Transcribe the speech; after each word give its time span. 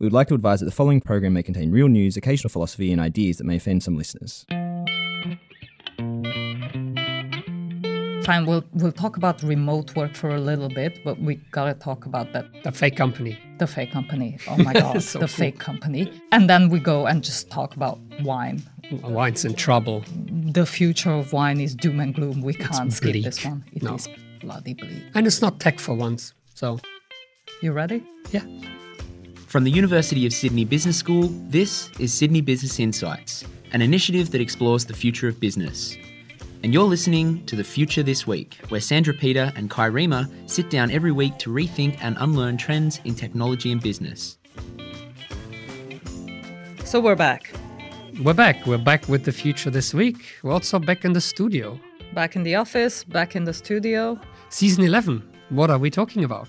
we 0.00 0.06
would 0.06 0.12
like 0.14 0.28
to 0.28 0.34
advise 0.34 0.60
that 0.60 0.66
the 0.66 0.72
following 0.72 1.00
program 1.00 1.34
may 1.34 1.42
contain 1.42 1.70
real 1.70 1.86
news, 1.88 2.16
occasional 2.16 2.48
philosophy, 2.48 2.90
and 2.90 3.00
ideas 3.00 3.36
that 3.36 3.44
may 3.44 3.56
offend 3.56 3.82
some 3.82 3.96
listeners. 3.96 4.46
Fine, 8.24 8.46
we'll 8.46 8.64
we'll 8.74 8.92
talk 8.92 9.16
about 9.16 9.42
remote 9.42 9.96
work 9.96 10.14
for 10.14 10.30
a 10.30 10.40
little 10.40 10.68
bit, 10.68 10.98
but 11.04 11.18
we 11.20 11.36
gotta 11.50 11.74
talk 11.74 12.06
about 12.06 12.32
that 12.32 12.44
The 12.64 12.70
fake 12.72 12.96
company. 12.96 13.38
the 13.58 13.66
fake 13.66 13.92
company. 13.92 14.38
Oh 14.48 14.56
my 14.56 14.72
god, 14.84 15.02
So 15.02 15.18
the 15.18 15.26
cool. 15.26 15.36
fake 15.36 15.58
company. 15.58 16.10
And 16.32 16.48
then 16.48 16.68
we 16.68 16.78
go 16.80 17.06
and 17.06 17.22
just 17.24 17.50
talk 17.50 17.74
about 17.76 17.98
wine. 18.22 18.62
Wine's 19.02 19.44
in 19.44 19.54
trouble. 19.54 20.04
The 20.52 20.66
future 20.66 21.12
of 21.12 21.32
wine 21.32 21.60
is 21.60 21.74
doom 21.74 22.00
and 22.00 22.14
gloom. 22.14 22.40
We 22.42 22.54
can't 22.54 22.92
skip 22.92 23.12
bleak. 23.12 23.24
this 23.24 23.44
one. 23.44 23.64
It 23.72 23.82
is 23.82 24.06
No. 24.08 24.14
bloody 24.40 24.74
bleak. 24.74 25.02
And 25.14 25.26
it's 25.26 25.40
not 25.40 25.58
tech 25.60 25.78
for 25.78 25.94
once. 25.94 26.34
So, 26.54 26.78
You 27.62 27.72
ready? 27.72 28.02
yeah. 28.32 28.42
From 29.50 29.64
the 29.64 29.70
University 29.72 30.26
of 30.26 30.32
Sydney 30.32 30.64
Business 30.64 30.96
School, 30.96 31.26
this 31.48 31.90
is 31.98 32.14
Sydney 32.14 32.40
Business 32.40 32.78
Insights, 32.78 33.44
an 33.72 33.82
initiative 33.82 34.30
that 34.30 34.40
explores 34.40 34.84
the 34.84 34.94
future 34.94 35.26
of 35.26 35.40
business. 35.40 35.96
And 36.62 36.72
you're 36.72 36.84
listening 36.84 37.44
to 37.46 37.56
The 37.56 37.64
Future 37.64 38.04
This 38.04 38.28
Week, 38.28 38.60
where 38.68 38.80
Sandra 38.80 39.12
Peter 39.12 39.52
and 39.56 39.68
Kai 39.68 39.88
Riemer 39.88 40.28
sit 40.48 40.70
down 40.70 40.92
every 40.92 41.10
week 41.10 41.36
to 41.38 41.50
rethink 41.50 41.98
and 42.00 42.16
unlearn 42.20 42.58
trends 42.58 43.00
in 43.04 43.16
technology 43.16 43.72
and 43.72 43.82
business. 43.82 44.38
So 46.84 47.00
we're 47.00 47.16
back. 47.16 47.52
We're 48.22 48.34
back. 48.34 48.64
We're 48.68 48.78
back 48.78 49.08
with 49.08 49.24
the 49.24 49.32
future 49.32 49.70
this 49.70 49.92
week. 49.92 50.36
We're 50.44 50.52
also 50.52 50.78
back 50.78 51.04
in 51.04 51.12
the 51.12 51.20
studio. 51.20 51.76
Back 52.14 52.36
in 52.36 52.44
the 52.44 52.54
office, 52.54 53.02
back 53.02 53.34
in 53.34 53.42
the 53.42 53.52
studio. 53.52 54.16
Season 54.48 54.84
11. 54.84 55.28
What 55.48 55.70
are 55.70 55.78
we 55.78 55.90
talking 55.90 56.22
about? 56.22 56.46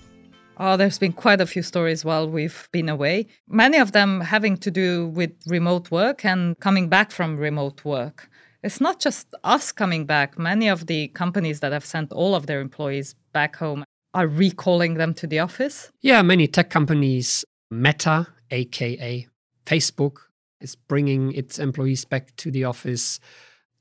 Oh, 0.63 0.77
there's 0.77 0.99
been 0.99 1.13
quite 1.13 1.41
a 1.41 1.47
few 1.47 1.63
stories 1.63 2.05
while 2.05 2.29
we've 2.29 2.69
been 2.71 2.87
away. 2.87 3.25
Many 3.47 3.79
of 3.79 3.93
them 3.93 4.21
having 4.21 4.57
to 4.57 4.69
do 4.69 5.07
with 5.07 5.31
remote 5.47 5.89
work 5.89 6.23
and 6.23 6.55
coming 6.59 6.87
back 6.87 7.09
from 7.09 7.35
remote 7.37 7.83
work. 7.83 8.29
It's 8.61 8.79
not 8.79 8.99
just 8.99 9.33
us 9.43 9.71
coming 9.71 10.05
back. 10.05 10.37
Many 10.37 10.69
of 10.69 10.85
the 10.85 11.07
companies 11.07 11.61
that 11.61 11.71
have 11.71 11.83
sent 11.83 12.11
all 12.11 12.35
of 12.35 12.45
their 12.45 12.61
employees 12.61 13.15
back 13.33 13.55
home 13.55 13.83
are 14.13 14.27
recalling 14.27 14.93
them 14.93 15.15
to 15.15 15.25
the 15.25 15.39
office. 15.39 15.91
Yeah, 16.01 16.21
many 16.21 16.45
tech 16.47 16.69
companies, 16.69 17.43
Meta, 17.71 18.27
aka 18.51 19.27
Facebook, 19.65 20.17
is 20.59 20.75
bringing 20.75 21.31
its 21.31 21.57
employees 21.57 22.05
back 22.05 22.35
to 22.35 22.51
the 22.51 22.65
office. 22.65 23.19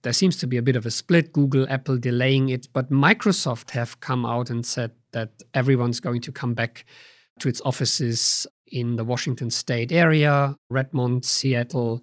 There 0.03 0.13
seems 0.13 0.37
to 0.39 0.47
be 0.47 0.57
a 0.57 0.63
bit 0.63 0.77
of 0.77 0.87
a 0.87 0.91
split, 0.91 1.33
Google, 1.33 1.67
Apple 1.69 1.99
delaying 1.99 2.49
it, 2.49 2.69
but 2.73 2.91
Microsoft 2.91 3.71
have 3.73 4.01
come 4.01 4.25
out 4.25 4.49
and 4.49 4.65
said 4.65 4.93
that 5.13 5.43
everyone's 5.53 6.01
going 6.01 6.23
to 6.23 6.33
come 6.33 6.55
back 6.55 6.85
to 7.41 7.49
its 7.49 7.61
offices 7.65 8.47
in 8.67 8.97
the 8.97 9.05
Washington 9.05 9.51
state 9.51 9.93
area, 9.93 10.57
Redmond, 10.71 11.25
Seattle. 11.25 12.03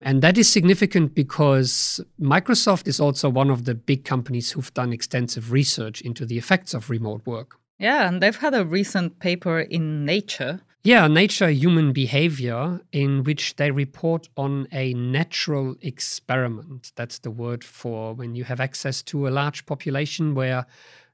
And 0.00 0.22
that 0.22 0.36
is 0.36 0.48
significant 0.48 1.14
because 1.14 2.00
Microsoft 2.20 2.88
is 2.88 3.00
also 3.00 3.28
one 3.28 3.50
of 3.50 3.64
the 3.64 3.74
big 3.74 4.04
companies 4.04 4.52
who've 4.52 4.74
done 4.74 4.92
extensive 4.92 5.52
research 5.52 6.00
into 6.00 6.26
the 6.26 6.38
effects 6.38 6.74
of 6.74 6.90
remote 6.90 7.26
work. 7.26 7.58
Yeah, 7.78 8.08
and 8.08 8.22
they've 8.22 8.36
had 8.36 8.54
a 8.54 8.64
recent 8.64 9.18
paper 9.18 9.60
in 9.60 10.04
Nature. 10.04 10.62
Yeah, 10.86 11.08
Nature 11.08 11.50
Human 11.50 11.92
Behavior, 11.92 12.80
in 12.92 13.24
which 13.24 13.56
they 13.56 13.72
report 13.72 14.28
on 14.36 14.68
a 14.70 14.94
natural 14.94 15.74
experiment. 15.82 16.92
That's 16.94 17.18
the 17.18 17.30
word 17.32 17.64
for 17.64 18.14
when 18.14 18.36
you 18.36 18.44
have 18.44 18.60
access 18.60 19.02
to 19.10 19.26
a 19.26 19.30
large 19.30 19.66
population 19.66 20.36
where 20.36 20.64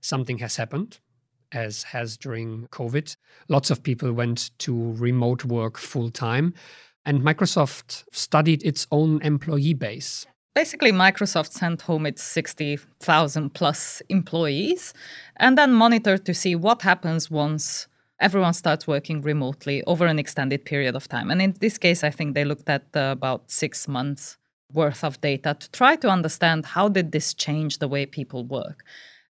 something 0.03 0.37
has 0.41 0.57
happened, 0.57 1.01
as 1.53 1.85
has 1.85 2.19
during 2.19 2.67
COVID. 2.67 3.17
Lots 3.49 3.71
of 3.71 3.83
people 3.83 4.13
went 4.13 4.51
to 4.59 4.93
remote 4.93 5.47
work 5.47 5.79
full 5.79 6.11
time. 6.11 6.53
And 7.07 7.23
Microsoft 7.23 8.05
studied 8.13 8.63
its 8.65 8.87
own 8.91 9.23
employee 9.23 9.73
base. 9.73 10.27
Basically, 10.55 10.93
Microsoft 10.93 11.53
sent 11.53 11.81
home 11.81 12.05
its 12.05 12.23
60,000 12.23 13.55
plus 13.55 14.03
employees 14.11 14.93
and 15.39 15.57
then 15.57 15.73
monitored 15.73 16.27
to 16.27 16.35
see 16.35 16.55
what 16.55 16.83
happens 16.83 17.31
once 17.31 17.87
everyone 18.23 18.55
starts 18.55 18.87
working 18.87 19.21
remotely 19.21 19.83
over 19.85 20.07
an 20.07 20.19
extended 20.19 20.65
period 20.65 20.95
of 20.95 21.09
time. 21.09 21.31
And 21.31 21.43
in 21.43 21.55
this 21.61 21.77
case, 21.77 22.05
I 22.05 22.11
think 22.11 22.35
they 22.35 22.45
looked 22.45 22.71
at 22.71 22.85
uh, 22.95 23.11
about 23.13 23.51
six 23.51 23.89
months 23.89 24.39
worth 24.73 25.05
of 25.05 25.21
data 25.21 25.55
to 25.59 25.71
try 25.73 25.97
to 25.97 26.09
understand 26.09 26.65
how 26.65 26.89
did 26.89 27.13
this 27.13 27.35
change 27.35 27.79
the 27.79 27.89
way 27.89 28.07
people 28.07 28.45
work. 28.45 28.85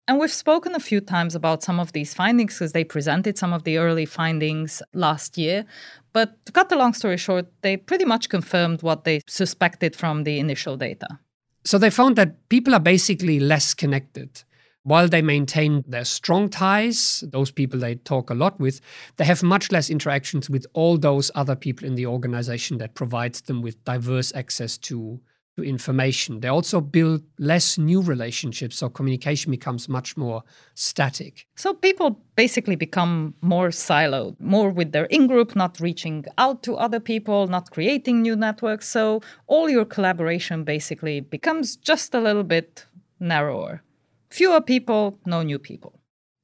And 0.08 0.20
we've 0.20 0.32
spoken 0.32 0.74
a 0.74 0.80
few 0.80 1.02
times 1.02 1.36
about 1.36 1.64
some 1.64 1.82
of 1.82 1.92
these 1.92 2.14
findings 2.14 2.54
because 2.54 2.72
they 2.72 2.86
presented 2.86 3.38
some 3.38 3.52
of 3.52 3.66
the 3.66 3.78
early 3.78 4.06
findings 4.06 4.82
last 4.94 5.38
year. 5.38 5.66
But 6.14 6.46
to 6.46 6.54
cut 6.54 6.70
the 6.70 6.78
long 6.78 6.94
story 6.94 7.18
short, 7.18 7.48
they 7.62 7.76
pretty 7.76 8.06
much 8.06 8.30
confirmed 8.30 8.82
what 8.84 9.04
they 9.04 9.20
suspected 9.28 9.98
from 9.98 10.24
the 10.24 10.40
initial 10.40 10.78
data. 10.78 11.20
So 11.66 11.78
they 11.78 11.90
found 11.90 12.16
that 12.16 12.48
people 12.48 12.74
are 12.74 12.80
basically 12.80 13.42
less 13.42 13.74
connected. 13.74 14.44
While 14.88 15.10
they 15.10 15.22
maintain 15.22 15.84
their 15.86 16.06
strong 16.06 16.48
ties, 16.48 17.22
those 17.28 17.52
people 17.52 17.78
they 17.78 17.96
talk 17.96 18.30
a 18.30 18.34
lot 18.34 18.58
with, 18.58 18.80
they 19.18 19.26
have 19.26 19.44
much 19.44 19.70
less 19.70 19.90
interactions 19.90 20.50
with 20.50 20.66
all 20.72 20.98
those 20.98 21.30
other 21.36 21.58
people 21.58 21.86
in 21.86 21.96
the 21.96 22.06
organization 22.06 22.78
that 22.78 22.96
provides 22.96 23.42
them 23.42 23.62
with 23.62 23.84
diverse 23.84 24.34
access 24.34 24.78
to, 24.78 25.20
to 25.58 25.64
information. 25.66 26.40
They 26.40 26.48
also 26.48 26.80
build 26.80 27.22
less 27.38 27.78
new 27.78 28.02
relationships, 28.02 28.78
so 28.78 28.88
communication 28.88 29.52
becomes 29.52 29.90
much 29.90 30.16
more 30.16 30.44
static. 30.74 31.48
So 31.58 31.74
people 31.74 32.22
basically 32.38 32.78
become 32.78 33.34
more 33.42 33.72
siloed, 33.72 34.40
more 34.40 34.70
with 34.70 34.94
their 34.94 35.08
in 35.08 35.28
group, 35.28 35.54
not 35.54 35.82
reaching 35.82 36.24
out 36.38 36.64
to 36.64 36.78
other 36.78 37.02
people, 37.02 37.48
not 37.48 37.72
creating 37.72 38.22
new 38.22 38.38
networks. 38.38 38.88
So 38.88 39.22
all 39.48 39.70
your 39.70 39.84
collaboration 39.84 40.64
basically 40.64 41.20
becomes 41.20 41.76
just 41.76 42.16
a 42.16 42.22
little 42.22 42.46
bit 42.46 42.86
narrower. 43.20 43.84
Fewer 44.30 44.62
people, 44.62 45.20
no 45.26 45.42
new 45.44 45.60
people. 45.60 46.02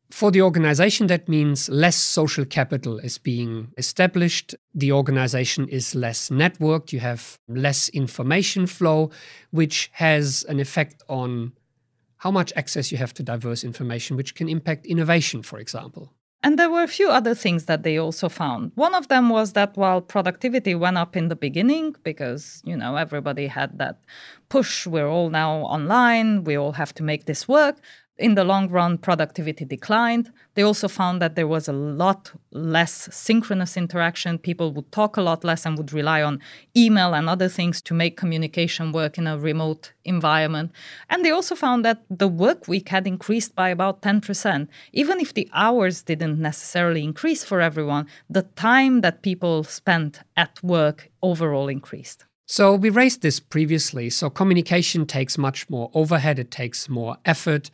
For 0.10 0.30
the 0.30 0.44
organization, 0.44 1.08
that 1.08 1.28
means 1.28 1.70
less 1.70 1.96
social 1.96 2.46
capital 2.46 3.00
is 3.00 3.18
being 3.18 3.74
established. 3.78 4.54
The 4.76 4.92
organization 4.92 5.68
is 5.68 5.96
less 5.96 6.30
networked. 6.30 6.92
You 6.92 7.00
have 7.00 7.40
less 7.48 7.90
information 7.90 8.68
flow, 8.68 9.10
which 9.50 9.90
has 9.94 10.44
an 10.48 10.60
effect 10.60 11.02
on 11.10 11.54
how 12.18 12.30
much 12.32 12.54
access 12.56 12.92
you 12.92 12.98
have 13.00 13.14
to 13.16 13.24
diverse 13.24 13.64
information, 13.64 14.16
which 14.16 14.36
can 14.36 14.48
impact 14.48 14.86
innovation, 14.86 15.42
for 15.42 15.58
example. 15.58 16.14
And 16.46 16.60
there 16.60 16.70
were 16.70 16.84
a 16.84 16.90
few 16.90 17.10
other 17.10 17.34
things 17.34 17.66
that 17.66 17.84
they 17.84 17.98
also 17.98 18.28
found. 18.28 18.74
One 18.76 18.94
of 18.94 19.08
them 19.08 19.30
was 19.30 19.54
that 19.54 19.78
while 19.78 20.02
productivity 20.02 20.76
went 20.76 20.98
up 20.98 21.16
in 21.16 21.30
the 21.30 21.38
beginning, 21.38 21.96
because, 22.04 22.62
you 22.66 22.76
know, 22.76 22.98
everybody 22.98 23.48
had 23.48 23.78
that 23.80 24.04
push, 24.50 24.86
we're 24.86 25.08
all 25.08 25.30
now 25.30 25.60
online, 25.62 26.44
we 26.44 26.58
all 26.58 26.74
have 26.74 26.94
to 26.96 27.04
make 27.04 27.26
this 27.26 27.48
work. 27.48 27.78
In 28.24 28.36
the 28.36 28.46
long 28.46 28.70
run, 28.70 29.00
productivity 29.00 29.66
declined. 29.66 30.32
They 30.54 30.62
also 30.62 30.88
found 30.88 31.22
that 31.22 31.36
there 31.36 31.46
was 31.46 31.68
a 31.68 31.74
lot 31.74 32.32
less 32.52 33.10
synchronous 33.12 33.76
interaction. 33.76 34.38
People 34.38 34.72
would 34.72 34.90
talk 34.94 35.18
a 35.18 35.22
lot 35.22 35.44
less 35.44 35.66
and 35.66 35.78
would 35.78 35.92
rely 35.92 36.22
on 36.22 36.40
email 36.74 37.14
and 37.14 37.28
other 37.28 37.50
things 37.50 37.82
to 37.82 37.94
make 37.94 38.16
communication 38.16 38.94
work 38.94 39.18
in 39.18 39.28
a 39.28 39.38
remote 39.38 39.92
environment. 40.06 40.72
And 41.10 41.26
they 41.26 41.32
also 41.32 41.54
found 41.54 41.84
that 41.84 42.04
the 42.10 42.30
work 42.30 42.66
week 42.70 42.88
had 42.88 43.08
increased 43.08 43.56
by 43.56 43.68
about 43.68 44.02
10%. 44.02 44.70
Even 44.94 45.20
if 45.20 45.34
the 45.34 45.50
hours 45.54 46.02
didn't 46.02 46.40
necessarily 46.40 47.04
increase 47.04 47.44
for 47.44 47.60
everyone, 47.60 48.08
the 48.30 48.44
time 48.56 49.02
that 49.02 49.22
people 49.22 49.66
spent 49.66 50.22
at 50.38 50.64
work 50.64 51.12
overall 51.22 51.68
increased. 51.68 52.24
So 52.46 52.76
we 52.76 52.90
raised 52.90 53.22
this 53.22 53.40
previously. 53.40 54.10
So 54.10 54.30
communication 54.30 55.06
takes 55.06 55.38
much 55.38 55.70
more 55.70 55.90
overhead, 55.94 56.40
it 56.40 56.52
takes 56.52 56.90
more 56.90 57.18
effort. 57.26 57.70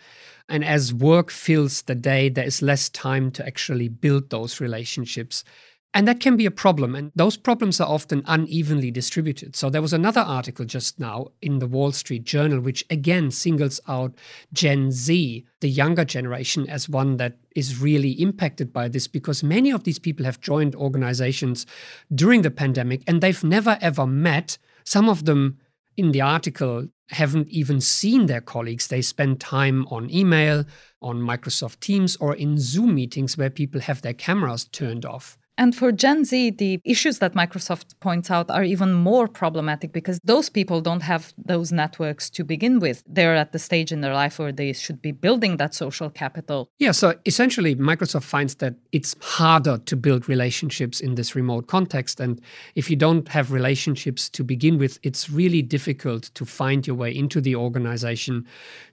And 0.47 0.63
as 0.63 0.93
work 0.93 1.29
fills 1.29 1.83
the 1.83 1.95
day, 1.95 2.29
there 2.29 2.45
is 2.45 2.61
less 2.61 2.89
time 2.89 3.31
to 3.31 3.45
actually 3.45 3.87
build 3.87 4.29
those 4.29 4.59
relationships. 4.59 5.43
And 5.91 6.07
that 6.07 6.19
can 6.19 6.37
be 6.37 6.45
a 6.45 6.51
problem. 6.51 6.93
And 6.93 7.11
those 7.15 7.35
problems 7.35 7.81
are 7.81 7.89
often 7.89 8.21
unevenly 8.27 8.91
distributed. 8.91 9.55
So 9.55 9.69
there 9.69 9.81
was 9.81 9.93
another 9.93 10.21
article 10.21 10.65
just 10.65 10.99
now 10.99 11.29
in 11.41 11.57
the 11.57 11.67
Wall 11.67 11.91
Street 11.91 12.25
Journal, 12.25 12.59
which 12.59 12.85
again 12.91 13.31
singles 13.31 13.79
out 13.87 14.13
Gen 14.53 14.91
Z, 14.91 15.45
the 15.61 15.69
younger 15.69 16.05
generation, 16.05 16.69
as 16.69 16.87
one 16.87 17.17
that 17.17 17.37
is 17.55 17.81
really 17.81 18.11
impacted 18.11 18.71
by 18.71 18.87
this 18.87 19.07
because 19.07 19.43
many 19.43 19.71
of 19.71 19.83
these 19.83 19.97
people 19.97 20.25
have 20.25 20.39
joined 20.39 20.75
organizations 20.75 21.65
during 22.13 22.43
the 22.43 22.51
pandemic 22.51 23.01
and 23.07 23.21
they've 23.21 23.43
never 23.43 23.79
ever 23.81 24.05
met. 24.05 24.59
Some 24.83 25.09
of 25.09 25.25
them 25.25 25.57
in 25.97 26.11
the 26.11 26.21
article 26.21 26.87
haven't 27.09 27.49
even 27.49 27.81
seen 27.81 28.27
their 28.27 28.41
colleagues. 28.41 28.87
They 28.87 29.01
spend 29.01 29.39
time 29.39 29.87
on 29.87 30.11
email, 30.11 30.65
on 31.01 31.19
Microsoft 31.19 31.79
Teams, 31.79 32.15
or 32.17 32.35
in 32.35 32.59
Zoom 32.59 32.93
meetings 32.93 33.35
where 33.39 33.49
people 33.49 33.81
have 33.81 34.03
their 34.03 34.13
cameras 34.13 34.65
turned 34.65 35.03
off. 35.03 35.38
And 35.59 35.75
for 35.75 35.91
Gen 35.91 36.23
Z, 36.23 36.51
the 36.51 36.79
issues 36.85 37.19
that 37.19 37.33
Microsoft 37.33 37.99
points 37.99 38.31
out 38.31 38.49
are 38.49 38.63
even 38.63 38.93
more 38.93 39.27
problematic 39.27 39.91
because 39.91 40.17
those 40.23 40.49
people 40.49 40.79
don't 40.79 41.01
have 41.01 41.33
those 41.37 41.73
networks 41.73 42.29
to 42.29 42.45
begin 42.45 42.79
with. 42.79 43.03
They're 43.05 43.35
at 43.35 43.51
the 43.51 43.59
stage 43.59 43.91
in 43.91 43.99
their 43.99 44.13
life 44.13 44.39
where 44.39 44.53
they 44.53 44.71
should 44.71 45.01
be 45.01 45.11
building 45.11 45.57
that 45.57 45.75
social 45.75 46.09
capital. 46.09 46.69
Yeah, 46.79 46.93
so 46.93 47.15
essentially, 47.25 47.75
Microsoft 47.75 48.23
finds 48.23 48.55
that 48.55 48.75
it's 48.93 49.17
harder 49.19 49.79
to 49.79 49.97
build 49.97 50.29
relationships 50.29 51.01
in 51.01 51.15
this 51.15 51.35
remote 51.35 51.67
context. 51.67 52.21
And 52.21 52.39
if 52.75 52.89
you 52.89 52.95
don't 52.95 53.27
have 53.27 53.51
relationships 53.51 54.29
to 54.29 54.45
begin 54.45 54.77
with, 54.77 54.97
it's 55.03 55.29
really 55.29 55.61
difficult 55.61 56.31
to 56.35 56.45
find 56.45 56.87
your 56.87 56.95
way 56.95 57.13
into 57.13 57.41
the 57.41 57.57
organization, 57.57 58.47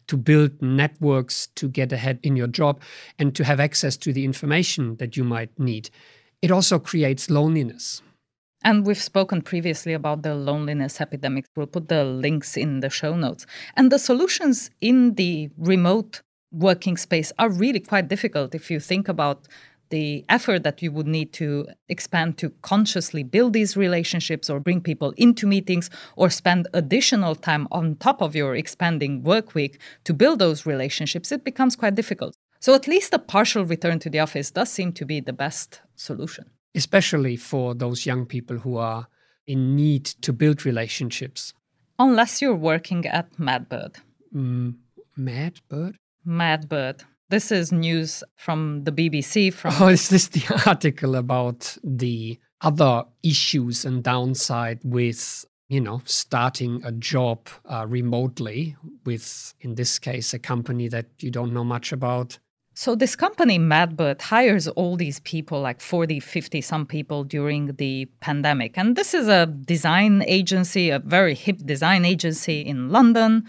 to 0.09 0.17
build 0.17 0.61
networks, 0.61 1.47
to 1.55 1.69
get 1.69 1.93
ahead 1.93 2.19
in 2.25 2.35
your 2.35 2.49
job, 2.49 2.81
and 3.21 3.37
to 3.37 3.45
have 3.45 3.61
access 3.61 3.97
to 3.99 4.13
the 4.13 4.25
information 4.25 4.97
that 4.97 5.17
you 5.17 5.23
might 5.23 5.57
need 5.61 5.91
it 6.47 6.53
also 6.53 6.79
creates 6.79 7.29
loneliness. 7.29 8.03
And 8.63 8.87
we've 8.87 9.03
spoken 9.03 9.43
previously 9.43 9.95
about 9.95 10.23
the 10.23 10.37
loneliness 10.37 11.01
epidemic. 11.01 11.45
We'll 11.57 11.67
put 11.67 11.89
the 11.89 12.05
links 12.05 12.57
in 12.57 12.79
the 12.79 12.89
show 12.89 13.17
notes. 13.17 13.47
And 13.77 13.91
the 13.91 13.99
solutions 13.99 14.71
in 14.81 15.17
the 15.17 15.51
remote 15.59 16.23
working 16.53 16.97
space 16.97 17.33
are 17.41 17.51
really 17.51 17.81
quite 17.81 18.07
difficult 18.07 18.55
if 18.55 18.71
you 18.71 18.79
think 18.79 19.09
about 19.09 19.49
the 19.91 20.25
effort 20.29 20.63
that 20.63 20.83
you 20.83 20.93
would 20.93 21.09
need 21.09 21.33
to 21.33 21.67
expand 21.89 22.39
to 22.39 22.51
consciously 22.63 23.25
build 23.25 23.53
these 23.53 23.77
relationships 23.77 24.49
or 24.49 24.61
bring 24.61 24.81
people 24.81 25.13
into 25.17 25.49
meetings 25.49 25.91
or 26.15 26.31
spend 26.31 26.69
additional 26.75 27.35
time 27.35 27.67
on 27.73 27.97
top 27.97 28.23
of 28.23 28.37
your 28.37 28.55
expanding 28.55 29.25
work 29.25 29.57
week 29.57 29.81
to 30.05 30.15
build 30.15 30.39
those 30.39 30.65
relationships, 30.65 31.33
it 31.33 31.43
becomes 31.43 31.75
quite 31.75 31.97
difficult. 31.97 32.37
So 32.61 32.75
at 32.75 32.89
least 32.89 33.13
a 33.13 33.19
partial 33.19 33.65
return 33.65 33.99
to 34.01 34.11
the 34.11 34.21
office 34.21 34.51
does 34.51 34.71
seem 34.71 34.93
to 34.93 35.05
be 35.05 35.21
the 35.21 35.33
best 35.33 35.81
solution. 35.95 36.51
Especially 36.75 37.37
for 37.37 37.75
those 37.75 38.07
young 38.07 38.27
people 38.27 38.59
who 38.59 38.77
are 38.77 39.09
in 39.47 39.77
need 39.77 40.05
to 40.05 40.33
build 40.33 40.67
relationships. 40.67 41.53
Unless 41.99 42.43
you're 42.43 42.55
working 42.55 43.07
at 43.07 43.33
Madbird. 43.39 43.97
Mm, 44.35 44.75
Madbird? 45.19 45.95
Madbird. 46.27 47.03
This 47.29 47.51
is 47.51 47.73
news 47.73 48.23
from 48.37 48.85
the 48.85 48.93
BBC. 48.93 49.53
From 49.53 49.75
oh, 49.81 49.89
is 49.89 50.09
this 50.09 50.29
the 50.29 50.63
article 50.67 51.17
about 51.17 51.77
the 51.83 52.39
other 52.61 53.05
issues 53.23 53.85
and 53.85 54.03
downside 54.03 54.81
with 54.85 55.45
you 55.69 55.81
know 55.81 56.01
starting 56.05 56.81
a 56.85 56.93
job 56.93 57.49
uh, 57.67 57.85
remotely 57.89 58.77
with 59.05 59.55
in 59.61 59.75
this 59.75 59.99
case 59.99 60.33
a 60.33 60.39
company 60.39 60.89
that 60.89 61.07
you 61.19 61.31
don't 61.31 61.53
know 61.53 61.65
much 61.65 61.93
about 61.93 62.39
so 62.79 62.95
this 62.95 63.17
company, 63.17 63.59
Madbird, 63.59 64.21
hires 64.21 64.69
all 64.69 64.97
these 64.97 65.19
people, 65.21 65.63
like 65.63 65.81
40, 65.81 66.21
50 66.21 66.61
some 66.61 66.85
people 66.85 67.25
during 67.25 67.75
the 67.77 68.05
pandemic. 68.21 68.77
And 68.77 68.97
this 68.97 69.15
is 69.15 69.29
a 69.29 69.47
design 69.47 70.23
agency, 70.27 70.91
a 70.91 70.99
very 70.99 71.35
hip 71.35 71.57
design 71.65 72.05
agency 72.05 72.61
in 72.61 72.91
London. 72.91 73.45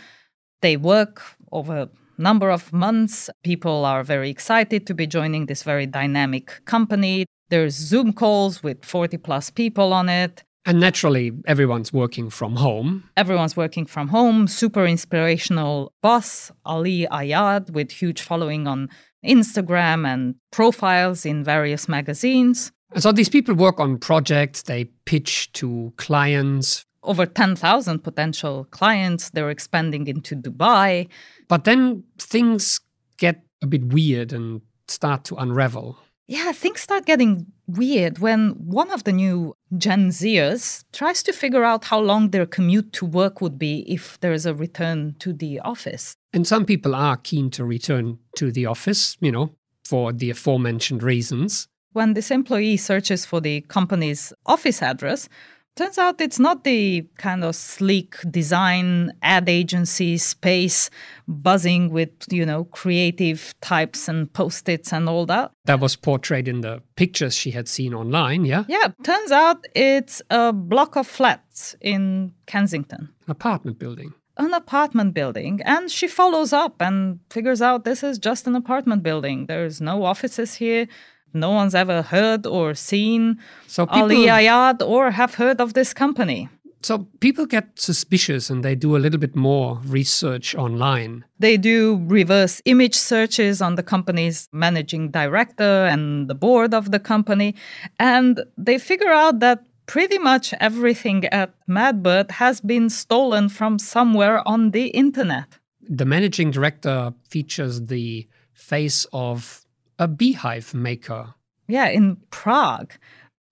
They 0.61 0.77
work 0.77 1.21
over 1.51 1.75
a 1.77 1.89
number 2.17 2.49
of 2.49 2.71
months. 2.71 3.29
People 3.43 3.83
are 3.83 4.01
very 4.01 4.29
excited 4.29 4.87
to 4.87 4.93
be 4.93 5.05
joining 5.05 5.47
this 5.47 5.61
very 5.61 5.85
dynamic 5.85 6.61
company. 6.63 7.25
There's 7.49 7.75
Zoom 7.75 8.13
calls 8.13 8.63
with 8.63 8.85
40 8.85 9.17
plus 9.17 9.49
people 9.49 9.91
on 9.91 10.07
it. 10.07 10.45
And 10.65 10.79
naturally, 10.81 11.31
everyone's 11.45 11.93
working 11.93 12.29
from 12.29 12.57
home. 12.57 13.09
Everyone's 13.15 13.55
working 13.55 13.85
from 13.85 14.09
home. 14.09 14.47
Super 14.47 14.85
inspirational 14.85 15.93
boss, 16.01 16.51
Ali 16.65 17.07
Ayad, 17.09 17.71
with 17.71 17.91
huge 17.91 18.21
following 18.21 18.67
on 18.67 18.89
Instagram 19.25 20.07
and 20.07 20.35
profiles 20.51 21.25
in 21.25 21.43
various 21.43 21.87
magazines. 21.87 22.71
And 22.93 23.03
so 23.03 23.11
these 23.11 23.29
people 23.29 23.53
work 23.55 23.79
on 23.79 23.97
projects, 23.97 24.63
they 24.63 24.85
pitch 25.05 25.51
to 25.53 25.93
clients. 25.97 26.85
Over 27.03 27.25
10,000 27.25 27.99
potential 27.99 28.67
clients. 28.71 29.29
They're 29.29 29.49
expanding 29.49 30.07
into 30.07 30.35
Dubai. 30.35 31.07
But 31.47 31.63
then 31.63 32.03
things 32.17 32.81
get 33.17 33.43
a 33.61 33.67
bit 33.67 33.85
weird 33.85 34.33
and 34.33 34.61
start 34.87 35.23
to 35.25 35.35
unravel 35.35 35.97
yeah, 36.27 36.51
things 36.51 36.81
start 36.81 37.05
getting 37.05 37.47
weird 37.67 38.19
when 38.19 38.49
one 38.51 38.91
of 38.91 39.05
the 39.05 39.13
new 39.13 39.55
Gen 39.77 40.09
Zers 40.09 40.83
tries 40.91 41.23
to 41.23 41.33
figure 41.33 41.63
out 41.63 41.85
how 41.85 41.99
long 41.99 42.29
their 42.29 42.45
commute 42.45 42.91
to 42.93 43.05
work 43.05 43.39
would 43.39 43.57
be 43.57 43.79
if 43.87 44.19
there 44.19 44.33
is 44.33 44.45
a 44.45 44.53
return 44.53 45.15
to 45.19 45.31
the 45.31 45.59
office. 45.61 46.15
And 46.33 46.45
some 46.45 46.65
people 46.65 46.93
are 46.93 47.17
keen 47.17 47.49
to 47.51 47.63
return 47.63 48.19
to 48.35 48.51
the 48.51 48.65
office, 48.65 49.17
you 49.21 49.31
know, 49.31 49.51
for 49.85 50.11
the 50.11 50.29
aforementioned 50.29 51.01
reasons. 51.01 51.69
When 51.93 52.13
this 52.13 52.29
employee 52.29 52.77
searches 52.77 53.25
for 53.25 53.39
the 53.39 53.61
company's 53.61 54.33
office 54.45 54.81
address, 54.81 55.29
Turns 55.77 55.99
out 55.99 56.19
it's 56.19 56.39
not 56.39 56.63
the 56.63 57.07
kind 57.17 57.43
of 57.43 57.55
sleek 57.55 58.15
design 58.31 59.13
ad 59.21 59.47
agency 59.47 60.17
space 60.17 60.89
buzzing 61.27 61.91
with, 61.91 62.09
you 62.31 62.47
know, 62.47 62.63
creative 62.63 63.53
types 63.61 64.07
and 64.07 64.33
post 64.33 64.67
its 64.69 64.91
and 64.91 65.07
all 65.07 65.27
that. 65.27 65.51
That 65.65 65.79
was 65.79 65.95
portrayed 65.95 66.47
in 66.47 66.61
the 66.61 66.81
pictures 66.95 67.35
she 67.35 67.51
had 67.51 67.67
seen 67.67 67.93
online, 67.93 68.43
yeah? 68.43 68.63
Yeah. 68.67 68.87
Turns 69.03 69.31
out 69.31 69.67
it's 69.75 70.19
a 70.31 70.51
block 70.51 70.95
of 70.95 71.05
flats 71.05 71.75
in 71.79 72.33
Kensington. 72.47 73.09
an 73.27 73.31
Apartment 73.31 73.77
building. 73.77 74.15
An 74.37 74.55
apartment 74.55 75.13
building. 75.13 75.61
And 75.63 75.91
she 75.91 76.07
follows 76.07 76.53
up 76.53 76.81
and 76.81 77.19
figures 77.29 77.61
out 77.61 77.85
this 77.85 78.01
is 78.01 78.17
just 78.17 78.47
an 78.47 78.55
apartment 78.55 79.03
building. 79.03 79.45
There's 79.45 79.79
no 79.79 80.05
offices 80.05 80.55
here 80.55 80.87
no 81.33 81.51
one's 81.51 81.75
ever 81.75 82.01
heard 82.01 82.45
or 82.45 82.73
seen 82.73 83.39
so 83.67 83.85
people, 83.85 84.03
Ali 84.03 84.25
Ayad 84.27 84.81
or 84.81 85.11
have 85.11 85.35
heard 85.35 85.61
of 85.61 85.73
this 85.73 85.93
company. 85.93 86.49
So 86.81 87.07
people 87.19 87.45
get 87.45 87.67
suspicious 87.79 88.49
and 88.49 88.63
they 88.63 88.75
do 88.75 88.95
a 88.95 88.99
little 88.99 89.19
bit 89.19 89.35
more 89.35 89.79
research 89.85 90.55
online. 90.55 91.25
They 91.39 91.57
do 91.57 92.01
reverse 92.05 92.61
image 92.65 92.95
searches 92.95 93.61
on 93.61 93.75
the 93.75 93.83
company's 93.83 94.47
managing 94.51 95.09
director 95.09 95.85
and 95.85 96.27
the 96.29 96.35
board 96.35 96.73
of 96.73 96.91
the 96.91 96.99
company. 96.99 97.55
And 97.99 98.41
they 98.57 98.77
figure 98.77 99.11
out 99.11 99.39
that 99.39 99.65
pretty 99.87 100.19
much 100.19 100.53
everything 100.59 101.25
at 101.25 101.53
Madbird 101.67 102.31
has 102.31 102.61
been 102.61 102.89
stolen 102.89 103.49
from 103.49 103.79
somewhere 103.79 104.47
on 104.47 104.71
the 104.71 104.87
internet. 104.87 105.57
The 105.81 106.05
managing 106.05 106.51
director 106.51 107.13
features 107.27 107.85
the 107.87 108.27
face 108.53 109.05
of 109.13 109.65
a 109.99 110.07
beehive 110.07 110.73
maker. 110.73 111.33
Yeah, 111.67 111.87
in 111.87 112.17
Prague. 112.29 112.93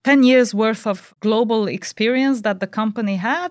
10 0.04 0.22
years 0.22 0.54
worth 0.54 0.86
of 0.86 1.14
global 1.20 1.66
experience 1.66 2.42
that 2.42 2.60
the 2.60 2.66
company 2.66 3.16
had, 3.16 3.50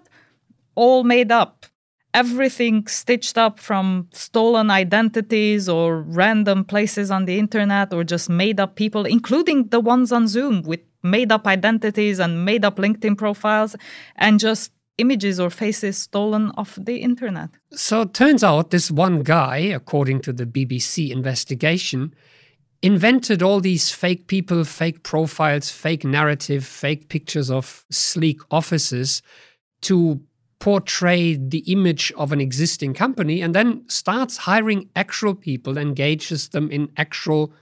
all 0.76 1.04
made 1.04 1.32
up. 1.32 1.66
Everything 2.14 2.88
stitched 2.88 3.38
up 3.38 3.60
from 3.60 4.08
stolen 4.14 4.72
identities 4.72 5.68
or 5.68 6.02
random 6.02 6.64
places 6.64 7.12
on 7.12 7.26
the 7.26 7.38
internet 7.38 7.94
or 7.94 8.06
just 8.06 8.30
made 8.30 8.58
up 8.58 8.78
people, 8.78 9.06
including 9.06 9.68
the 9.68 9.82
ones 9.82 10.14
on 10.14 10.30
Zoom 10.30 10.62
with 10.62 10.80
made 11.04 11.32
up 11.32 11.46
identities 11.46 12.20
and 12.20 12.46
made 12.46 12.64
up 12.64 12.78
LinkedIn 12.78 13.18
profiles 13.18 13.76
and 14.16 14.40
just 14.40 14.72
images 14.98 15.40
or 15.40 15.50
faces 15.50 15.98
stolen 15.98 16.52
off 16.58 16.80
the 16.82 16.98
internet. 16.98 17.50
So 17.74 18.04
it 18.04 18.14
turns 18.14 18.44
out 18.44 18.72
this 18.72 18.90
one 18.90 19.24
guy, 19.24 19.58
according 19.58 20.22
to 20.22 20.34
the 20.34 20.46
BBC 20.46 21.12
investigation, 21.12 22.16
invented 22.82 23.42
all 23.42 23.60
these 23.60 23.92
fake 23.92 24.28
people, 24.28 24.64
fake 24.64 25.04
profiles, 25.04 25.70
fake 25.70 26.04
narrative, 26.04 26.66
fake 26.66 27.10
pictures 27.10 27.50
of 27.50 27.86
sleek 27.90 28.42
offices 28.52 29.22
to 29.82 30.22
portray 30.60 31.36
the 31.36 31.60
image 31.72 32.12
of 32.18 32.32
an 32.32 32.42
existing 32.42 32.94
company 32.94 33.42
and 33.42 33.54
then 33.54 33.88
starts 33.88 34.38
hiring 34.38 34.90
actual 34.96 35.36
people, 35.36 35.78
engages 35.78 36.50
them 36.50 36.72
in 36.72 36.90
actual, 36.98 37.54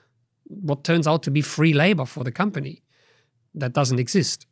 what 0.45 0.83
turns 0.83 1.07
out 1.07 1.23
to 1.23 1.31
be 1.31 1.41
free 1.41 1.73
labor 1.73 2.05
for 2.05 2.23
the 2.23 2.31
company 2.31 2.81
that 3.55 3.73
doesn't 3.73 3.99
exist. 3.99 4.45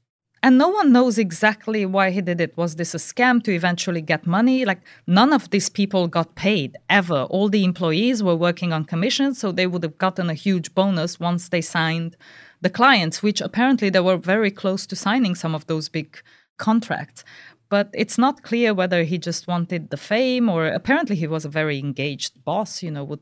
And 0.43 0.57
no 0.57 0.69
one 0.69 0.91
knows 0.91 1.19
exactly 1.19 1.85
why 1.85 2.09
he 2.09 2.19
did 2.19 2.41
it. 2.41 2.57
Was 2.57 2.75
this 2.75 2.95
a 2.95 2.97
scam 2.97 3.43
to 3.43 3.53
eventually 3.53 4.01
get 4.01 4.25
money? 4.25 4.65
Like, 4.65 4.81
none 5.05 5.33
of 5.33 5.51
these 5.51 5.69
people 5.69 6.07
got 6.07 6.33
paid 6.33 6.77
ever. 6.89 7.23
All 7.29 7.47
the 7.47 7.63
employees 7.63 8.23
were 8.23 8.35
working 8.35 8.73
on 8.73 8.85
commission, 8.85 9.35
so 9.35 9.51
they 9.51 9.67
would 9.67 9.83
have 9.83 9.99
gotten 9.99 10.31
a 10.31 10.33
huge 10.33 10.73
bonus 10.73 11.19
once 11.19 11.49
they 11.49 11.61
signed 11.61 12.17
the 12.59 12.71
clients, 12.71 13.21
which 13.21 13.39
apparently 13.39 13.91
they 13.91 13.99
were 13.99 14.17
very 14.17 14.49
close 14.49 14.87
to 14.87 14.95
signing 14.95 15.35
some 15.35 15.53
of 15.53 15.67
those 15.67 15.89
big 15.89 16.17
contracts. 16.57 17.23
But 17.69 17.89
it's 17.93 18.17
not 18.17 18.41
clear 18.41 18.73
whether 18.73 19.03
he 19.03 19.17
just 19.17 19.47
wanted 19.47 19.91
the 19.91 19.97
fame 19.97 20.49
or 20.49 20.67
apparently 20.67 21.15
he 21.15 21.27
was 21.27 21.45
a 21.45 21.49
very 21.49 21.77
engaged 21.77 22.43
boss, 22.43 22.81
you 22.83 22.91
know, 22.91 23.03
would 23.03 23.21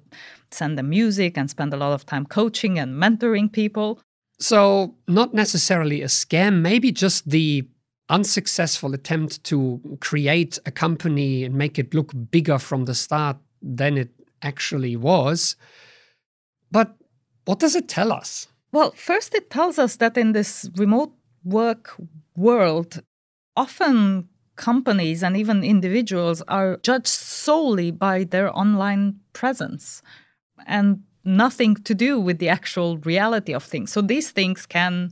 send 0.52 0.78
them 0.78 0.90
music 0.90 1.38
and 1.38 1.50
spend 1.50 1.74
a 1.74 1.78
lot 1.78 1.94
of 1.94 2.06
time 2.06 2.26
coaching 2.26 2.80
and 2.80 2.96
mentoring 2.96 3.52
people. 3.52 4.02
So, 4.40 4.96
not 5.08 5.34
necessarily 5.34 6.02
a 6.02 6.08
scam, 6.08 6.62
maybe 6.62 6.92
just 6.92 7.30
the 7.30 7.68
unsuccessful 8.08 8.94
attempt 8.94 9.44
to 9.46 9.98
create 10.00 10.58
a 10.66 10.72
company 10.72 11.44
and 11.44 11.56
make 11.56 11.78
it 11.78 11.94
look 11.94 12.12
bigger 12.32 12.58
from 12.58 12.86
the 12.86 12.96
start 12.96 13.38
than 13.62 13.98
it 13.98 14.10
actually 14.42 14.96
was. 14.96 15.56
But 16.72 16.96
what 17.46 17.60
does 17.60 17.76
it 17.76 17.88
tell 17.88 18.12
us? 18.12 18.48
Well, 18.72 18.92
first, 18.92 19.34
it 19.36 19.50
tells 19.50 19.78
us 19.78 19.98
that 19.98 20.18
in 20.18 20.32
this 20.32 20.70
remote 20.76 21.14
work 21.44 21.96
world, 22.36 23.02
often 23.56 24.30
companies 24.56 25.24
and 25.24 25.36
even 25.36 25.64
individuals 25.64 26.42
are 26.48 26.78
judged 26.84 27.08
solely 27.08 27.92
by 27.92 28.24
their 28.24 28.56
online 28.56 29.20
presence 29.34 30.02
and 30.68 31.04
nothing 31.24 31.76
to 31.76 31.94
do 31.94 32.20
with 32.20 32.40
the 32.40 32.50
actual 32.50 32.98
reality 33.00 33.54
of 33.54 33.64
things. 33.64 33.92
So 33.92 34.02
these 34.02 34.32
things 34.32 34.66
can 34.66 35.12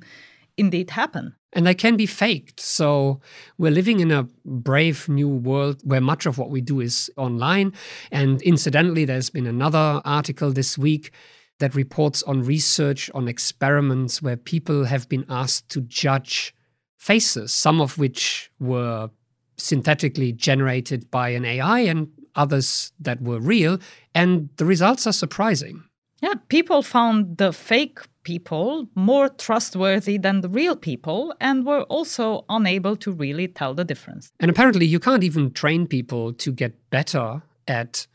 indeed 0.58 0.92
happen. 0.92 1.36
And 1.54 1.66
they 1.66 1.74
can 1.74 1.96
be 1.96 2.06
faked. 2.06 2.60
So 2.60 3.22
we're 3.58 3.72
living 3.72 4.00
in 4.00 4.12
a 4.12 4.28
brave 4.46 5.08
new 5.08 5.30
world 5.30 5.82
where 5.84 6.02
much 6.02 6.26
of 6.26 6.38
what 6.38 6.50
we 6.50 6.62
do 6.62 6.82
is 6.82 7.10
online. 7.16 7.74
And 8.12 8.42
incidentally, 8.42 9.06
there's 9.06 9.30
been 9.30 9.48
another 9.48 10.02
article 10.04 10.52
this 10.52 10.78
week 10.78 11.12
that 11.60 11.74
reports 11.74 12.22
on 12.24 12.44
research 12.44 13.10
on 13.14 13.28
experiments 13.28 14.22
where 14.22 14.38
people 14.38 14.86
have 14.86 15.10
been 15.10 15.26
asked 15.30 15.70
to 15.70 15.82
judge 15.82 16.54
faces, 16.98 17.54
some 17.54 17.82
of 17.82 17.98
which 17.98 18.52
were 18.60 19.10
synthetically 19.58 20.32
generated 20.32 21.10
by 21.10 21.30
an 21.30 21.46
AI 21.46 21.80
and 21.80 22.10
others 22.36 22.92
that 23.00 23.22
were 23.22 23.40
real. 23.40 23.80
And 24.14 24.50
the 24.58 24.66
results 24.66 25.08
are 25.08 25.14
surprising. 25.14 25.84
Yeah, 26.22 26.34
people 26.50 26.82
found 26.82 27.38
the 27.38 27.54
fake 27.54 28.00
people 28.24 28.90
more 28.96 29.30
trustworthy 29.30 30.18
than 30.18 30.42
the 30.42 30.50
real 30.50 30.76
people 30.76 31.34
and 31.40 31.66
were 31.66 31.84
also 31.84 32.44
unable 32.50 32.96
to 32.98 33.12
really 33.12 33.48
tell 33.48 33.74
the 33.74 33.86
difference. 33.86 34.32
And 34.40 34.50
apparently, 34.50 34.86
you 34.86 35.00
can't 35.00 35.24
even 35.24 35.52
train 35.52 35.88
people 35.88 36.34
to 36.34 36.52
get 36.52 36.74
better 36.90 37.44
at, 37.68 38.08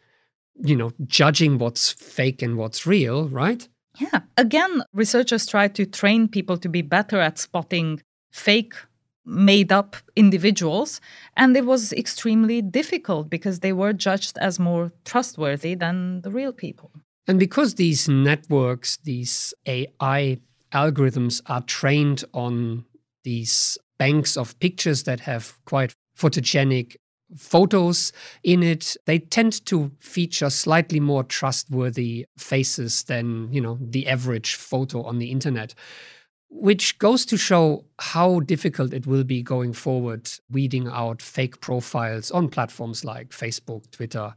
you 0.63 0.77
know, 0.77 0.91
judging 1.07 1.59
what's 1.59 1.93
fake 1.93 2.43
and 2.43 2.57
what's 2.57 2.87
real, 2.87 3.29
right? 3.29 3.67
Yeah. 3.99 4.21
Again, 4.37 4.83
researchers 4.93 5.47
tried 5.47 5.75
to 5.77 5.87
train 5.87 6.29
people 6.29 6.59
to 6.59 6.69
be 6.69 6.83
better 6.83 7.21
at 7.21 7.39
spotting 7.39 8.03
fake 8.33 8.75
made 9.25 9.71
up 9.71 9.97
individuals 10.17 11.01
and 11.37 11.57
it 11.57 11.65
was 11.65 11.93
extremely 11.93 12.61
difficult 12.61 13.31
because 13.31 13.61
they 13.61 13.73
were 13.73 13.93
judged 13.93 14.37
as 14.39 14.59
more 14.59 14.91
trustworthy 15.05 15.77
than 15.77 16.23
the 16.23 16.31
real 16.31 16.53
people 16.53 16.91
and 17.26 17.38
because 17.38 17.75
these 17.75 18.09
networks 18.09 18.97
these 18.99 19.55
ai 19.67 20.38
algorithms 20.73 21.41
are 21.47 21.62
trained 21.62 22.25
on 22.33 22.85
these 23.25 23.79
banks 23.99 24.37
of 24.37 24.59
pictures 24.59 25.05
that 25.05 25.21
have 25.21 25.59
quite 25.64 25.95
photogenic 26.19 26.97
photos 27.37 28.12
in 28.43 28.62
it 28.62 28.97
they 29.07 29.19
tend 29.19 29.64
to 29.64 29.91
feature 30.00 30.50
slightly 30.50 31.00
more 31.00 31.25
trustworthy 31.25 32.26
faces 32.37 33.05
than 33.05 33.50
you 33.52 33.61
know 33.61 33.79
the 33.81 34.07
average 34.07 34.55
photo 34.55 35.02
on 35.02 35.19
the 35.19 35.31
internet 35.31 35.75
which 36.52 36.99
goes 36.99 37.25
to 37.25 37.38
show 37.38 37.85
how 37.99 38.41
difficult 38.41 38.93
it 38.93 39.07
will 39.07 39.25
be 39.25 39.43
going 39.43 39.73
forward 39.73 40.31
weeding 40.50 40.87
out 40.87 41.23
fake 41.23 41.61
profiles 41.62 42.31
on 42.31 42.49
platforms 42.49 43.05
like 43.07 43.31
Facebook, 43.31 43.91
Twitter, 43.91 44.35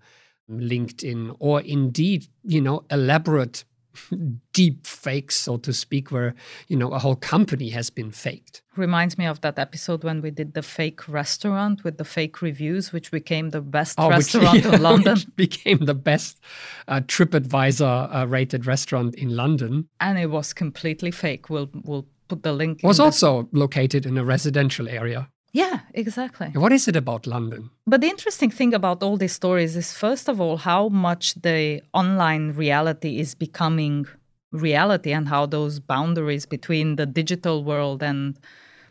LinkedIn, 0.49 1.35
or 1.39 1.61
indeed, 1.61 2.27
you 2.43 2.61
know, 2.61 2.83
elaborate 2.91 3.63
deep 4.53 4.85
fakes, 4.85 5.35
so 5.35 5.57
to 5.57 5.73
speak, 5.73 6.11
where 6.11 6.35
you 6.67 6.75
know 6.77 6.89
a 6.89 6.99
whole 6.99 7.15
company 7.15 7.69
has 7.69 7.89
been 7.89 8.11
faked. 8.11 8.61
Reminds 8.75 9.17
me 9.17 9.25
of 9.25 9.41
that 9.41 9.57
episode 9.57 10.03
when 10.03 10.21
we 10.21 10.31
did 10.31 10.53
the 10.53 10.61
fake 10.61 11.07
restaurant 11.07 11.83
with 11.83 11.97
the 11.97 12.05
fake 12.05 12.41
reviews, 12.41 12.91
which 12.91 13.11
became 13.11 13.51
the 13.51 13.61
best 13.61 13.95
oh, 13.97 14.09
restaurant 14.09 14.53
which, 14.53 14.65
yeah, 14.65 14.75
in 14.75 14.81
London. 14.81 15.17
became 15.35 15.79
the 15.85 15.93
best 15.93 16.39
uh, 16.87 17.01
TripAdvisor 17.01 18.15
uh, 18.15 18.27
rated 18.27 18.65
restaurant 18.65 19.15
in 19.15 19.35
London, 19.35 19.87
and 19.99 20.17
it 20.19 20.29
was 20.29 20.53
completely 20.53 21.11
fake. 21.11 21.49
We'll 21.49 21.69
we'll 21.83 22.07
put 22.27 22.43
the 22.43 22.53
link. 22.53 22.81
Was 22.83 22.99
also 22.99 23.49
located 23.51 24.05
in 24.05 24.17
a 24.17 24.25
residential 24.25 24.89
area. 24.89 25.29
Yeah, 25.55 25.79
exactly. 25.93 26.47
What 26.53 26.73
is 26.73 26.89
it 26.89 26.97
about 26.97 27.25
London? 27.25 27.69
But 27.87 28.01
the 28.01 28.09
interesting 28.09 28.51
thing 28.51 28.73
about 28.73 29.01
all 29.01 29.15
these 29.15 29.31
stories 29.31 29.77
is, 29.77 29.93
first 29.93 30.27
of 30.27 30.41
all, 30.41 30.57
how 30.57 30.89
much 30.89 31.33
the 31.35 31.81
online 31.93 32.51
reality 32.51 33.19
is 33.19 33.35
becoming 33.35 34.05
reality 34.51 35.13
and 35.13 35.29
how 35.29 35.45
those 35.45 35.79
boundaries 35.79 36.45
between 36.45 36.97
the 36.97 37.05
digital 37.05 37.63
world 37.63 38.03
and 38.03 38.37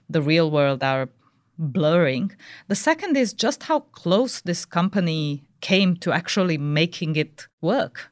the 0.09 0.23
real 0.23 0.51
world 0.51 0.83
are 0.83 1.11
blurring. 1.59 2.33
The 2.69 2.77
second 2.77 3.19
is 3.19 3.35
just 3.35 3.65
how 3.65 3.81
close 3.81 4.41
this 4.41 4.65
company 4.65 5.45
came 5.61 5.97
to 5.97 6.13
actually 6.13 6.57
making 6.57 7.17
it 7.17 7.47
work. 7.61 8.11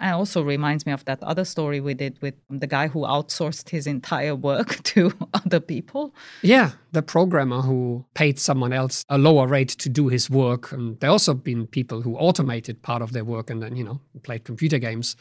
And 0.00 0.14
also 0.14 0.42
reminds 0.42 0.86
me 0.86 0.92
of 0.92 1.04
that 1.06 1.22
other 1.22 1.44
story 1.44 1.80
we 1.80 1.94
did 1.94 2.20
with 2.22 2.34
the 2.48 2.66
guy 2.66 2.86
who 2.88 3.00
outsourced 3.00 3.70
his 3.70 3.86
entire 3.86 4.34
work 4.34 4.82
to 4.84 5.12
other 5.34 5.60
people. 5.60 6.14
Yeah, 6.42 6.72
the 6.92 7.02
programmer 7.02 7.62
who 7.62 8.04
paid 8.14 8.38
someone 8.38 8.72
else 8.72 9.04
a 9.08 9.18
lower 9.18 9.46
rate 9.46 9.70
to 9.70 9.88
do 9.88 10.08
his 10.08 10.30
work. 10.30 10.70
And 10.72 10.98
there 11.00 11.10
also 11.10 11.34
been 11.34 11.66
people 11.66 12.02
who 12.02 12.16
automated 12.16 12.82
part 12.82 13.02
of 13.02 13.12
their 13.12 13.24
work 13.24 13.50
and 13.50 13.62
then, 13.62 13.76
you 13.76 13.84
know, 13.84 14.00
played 14.22 14.44
computer 14.44 14.78
games 14.78 15.16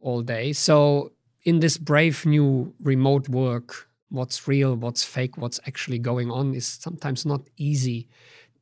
all 0.00 0.22
day. 0.22 0.52
So 0.52 1.12
in 1.44 1.60
this 1.60 1.78
brave 1.78 2.26
new 2.26 2.74
remote 2.82 3.28
work, 3.28 3.88
what's 4.10 4.46
real, 4.46 4.74
what's 4.74 5.04
fake, 5.04 5.38
what's 5.38 5.60
actually 5.66 5.98
going 5.98 6.30
on 6.30 6.54
is 6.54 6.66
sometimes 6.66 7.24
not 7.24 7.42
easy 7.56 8.08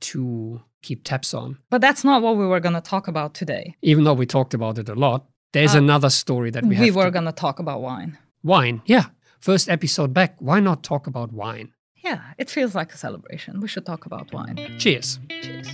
to 0.01 0.63
keep 0.83 1.03
tabs 1.05 1.35
on. 1.35 1.59
But 1.71 1.81
that's 1.81 2.05
not 2.05 2.23
what 2.23 2.37
we 2.37 2.47
were 2.47 2.61
going 2.61 2.75
to 2.75 2.81
talk 2.81 3.09
about 3.09 3.35
today. 3.35 3.75
Even 3.83 4.05
though 4.05 4.15
we 4.15 4.27
talked 4.27 4.55
about 4.55 4.79
it 4.79 4.89
a 4.89 4.95
lot. 4.95 5.27
There's 5.53 5.75
uh, 5.75 5.79
another 5.79 6.11
story 6.11 6.51
that 6.51 6.65
we, 6.65 6.79
we 6.79 6.91
were 6.91 7.11
going 7.11 7.25
to 7.25 7.33
talk 7.33 7.59
about 7.59 7.81
wine. 7.81 8.19
Wine, 8.43 8.83
yeah. 8.85 9.07
First 9.41 9.69
episode 9.69 10.13
back. 10.13 10.37
Why 10.41 10.61
not 10.61 10.83
talk 10.83 11.07
about 11.07 11.33
wine? 11.33 11.73
Yeah, 11.97 12.21
it 12.39 12.51
feels 12.51 12.75
like 12.75 12.93
a 12.93 12.97
celebration. 12.97 13.61
We 13.61 13.69
should 13.69 13.87
talk 13.87 14.07
about 14.07 14.33
wine. 14.33 14.77
Cheers. 14.79 15.19
Cheers. 15.43 15.69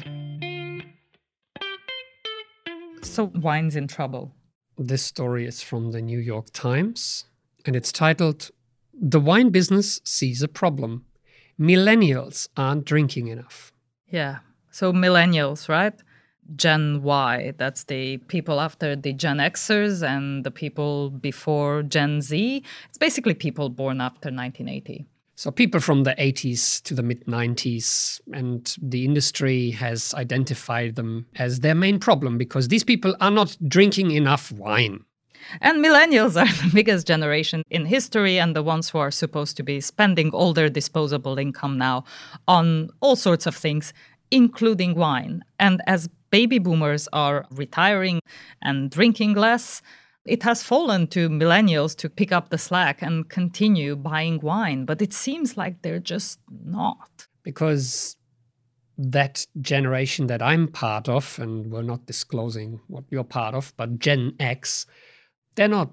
So, 3.02 3.30
wine's 3.34 3.76
in 3.76 3.86
trouble. 3.88 4.32
This 4.78 5.02
story 5.02 5.46
is 5.46 5.62
from 5.62 5.92
the 5.92 6.00
New 6.00 6.18
York 6.18 6.46
Times 6.52 7.26
and 7.66 7.76
it's 7.76 7.92
titled 7.92 8.50
The 8.92 9.20
Wine 9.20 9.50
Business 9.50 10.00
Sees 10.04 10.42
a 10.42 10.48
Problem. 10.48 11.04
Millennials 11.58 12.48
aren't 12.56 12.84
drinking 12.84 13.28
enough. 13.28 13.72
Yeah. 14.08 14.38
So, 14.70 14.92
millennials, 14.92 15.68
right? 15.68 15.94
Gen 16.56 17.02
Y. 17.02 17.54
That's 17.56 17.84
the 17.84 18.18
people 18.28 18.60
after 18.60 18.96
the 18.96 19.12
Gen 19.12 19.38
Xers 19.38 20.06
and 20.06 20.44
the 20.44 20.50
people 20.50 21.10
before 21.10 21.82
Gen 21.82 22.20
Z. 22.20 22.62
It's 22.88 22.98
basically 22.98 23.34
people 23.34 23.68
born 23.68 24.00
after 24.00 24.28
1980. 24.30 25.06
So, 25.36 25.50
people 25.50 25.80
from 25.80 26.04
the 26.04 26.14
80s 26.14 26.80
to 26.84 26.94
the 26.94 27.02
mid 27.02 27.26
90s, 27.26 28.20
and 28.32 28.76
the 28.80 29.04
industry 29.04 29.70
has 29.72 30.14
identified 30.14 30.94
them 30.94 31.26
as 31.36 31.60
their 31.60 31.74
main 31.74 31.98
problem 31.98 32.38
because 32.38 32.68
these 32.68 32.84
people 32.84 33.16
are 33.20 33.32
not 33.32 33.56
drinking 33.66 34.12
enough 34.12 34.52
wine. 34.52 35.04
And 35.60 35.84
millennials 35.84 36.40
are 36.40 36.46
the 36.64 36.70
biggest 36.72 37.06
generation 37.06 37.62
in 37.68 37.86
history 37.86 38.38
and 38.38 38.54
the 38.54 38.62
ones 38.62 38.90
who 38.90 38.98
are 38.98 39.10
supposed 39.10 39.56
to 39.56 39.62
be 39.62 39.80
spending 39.80 40.30
all 40.30 40.52
their 40.52 40.70
disposable 40.70 41.38
income 41.38 41.78
now 41.78 42.04
on 42.46 42.90
all 43.00 43.16
sorts 43.16 43.46
of 43.46 43.56
things, 43.56 43.92
including 44.30 44.94
wine. 44.94 45.44
And 45.58 45.82
as 45.86 46.08
baby 46.34 46.58
boomers 46.58 47.06
are 47.12 47.46
retiring 47.52 48.18
and 48.60 48.90
drinking 48.90 49.34
less, 49.34 49.80
it 50.26 50.42
has 50.42 50.64
fallen 50.64 51.06
to 51.06 51.28
millennials 51.28 51.94
to 51.94 52.10
pick 52.10 52.32
up 52.32 52.48
the 52.48 52.58
slack 52.58 53.02
and 53.02 53.28
continue 53.28 53.94
buying 53.94 54.40
wine. 54.40 54.84
But 54.84 55.00
it 55.00 55.12
seems 55.12 55.56
like 55.56 55.82
they're 55.82 56.00
just 56.00 56.40
not. 56.50 57.28
Because 57.44 58.16
that 58.98 59.46
generation 59.60 60.26
that 60.26 60.42
I'm 60.42 60.66
part 60.66 61.08
of, 61.08 61.38
and 61.38 61.70
we're 61.70 61.82
not 61.82 62.06
disclosing 62.06 62.80
what 62.88 63.04
you're 63.10 63.30
part 63.38 63.54
of, 63.54 63.72
but 63.76 64.00
Gen 64.00 64.34
X, 64.40 64.86
they're 65.54 65.68
not 65.68 65.92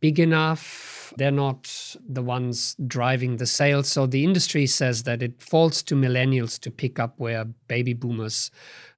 big 0.00 0.18
enough. 0.18 1.12
They're 1.16 1.30
not 1.30 1.96
the 2.08 2.22
ones 2.22 2.76
driving 2.86 3.36
the 3.36 3.46
sales. 3.46 3.88
So 3.88 4.06
the 4.06 4.24
industry 4.24 4.66
says 4.66 5.02
that 5.04 5.22
it 5.22 5.42
falls 5.42 5.82
to 5.84 5.94
millennials 5.94 6.58
to 6.60 6.70
pick 6.70 6.98
up 6.98 7.14
where 7.18 7.44
baby 7.44 7.94
boomers 7.94 8.50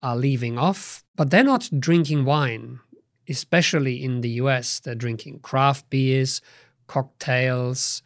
are 0.03 0.17
leaving 0.17 0.59
off. 0.59 1.05
But 1.17 1.31
they're 1.31 1.45
not 1.45 1.71
drinking 1.79 2.25
wine, 2.25 2.81
especially 3.29 4.03
in 4.03 4.21
the 4.21 4.31
US. 4.43 4.81
They're 4.81 4.95
drinking 4.95 5.41
craft 5.41 5.89
beers, 5.91 6.41
cocktails, 6.87 8.03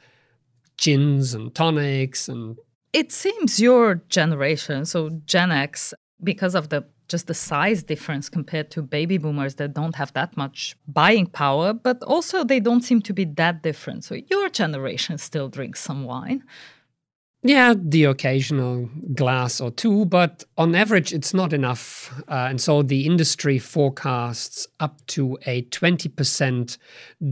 gins 0.76 1.34
and 1.34 1.54
tonics 1.54 2.28
and 2.28 2.58
it 2.94 3.10
seems 3.10 3.58
your 3.58 3.96
generation, 4.08 4.84
so 4.86 5.10
Gen 5.26 5.50
X, 5.50 5.92
because 6.22 6.54
of 6.54 6.68
the 6.68 6.84
just 7.08 7.26
the 7.26 7.34
size 7.34 7.82
difference 7.82 8.28
compared 8.28 8.70
to 8.70 8.82
baby 8.82 9.18
boomers 9.18 9.56
that 9.56 9.75
don't 9.75 9.94
have 9.96 10.12
that 10.14 10.37
much 10.37 10.76
buying 10.88 11.26
power, 11.26 11.73
but 11.73 12.02
also 12.02 12.44
they 12.44 12.61
don't 12.61 12.82
seem 12.82 13.02
to 13.02 13.12
be 13.12 13.25
that 13.25 13.62
different. 13.62 14.04
So 14.04 14.16
your 14.30 14.49
generation 14.49 15.18
still 15.18 15.49
drinks 15.49 15.80
some 15.80 16.04
wine. 16.04 16.44
Yeah, 17.46 17.75
the 17.76 18.04
occasional 18.04 18.88
glass 19.14 19.61
or 19.61 19.70
two, 19.70 20.06
but 20.06 20.44
on 20.56 20.75
average, 20.75 21.12
it's 21.12 21.34
not 21.34 21.52
enough. 21.52 22.11
Uh, 22.26 22.46
and 22.49 22.58
so 22.58 22.82
the 22.82 23.04
industry 23.04 23.58
forecasts 23.58 24.66
up 24.80 25.04
to 25.08 25.37
a 25.44 25.62
20% 25.64 26.78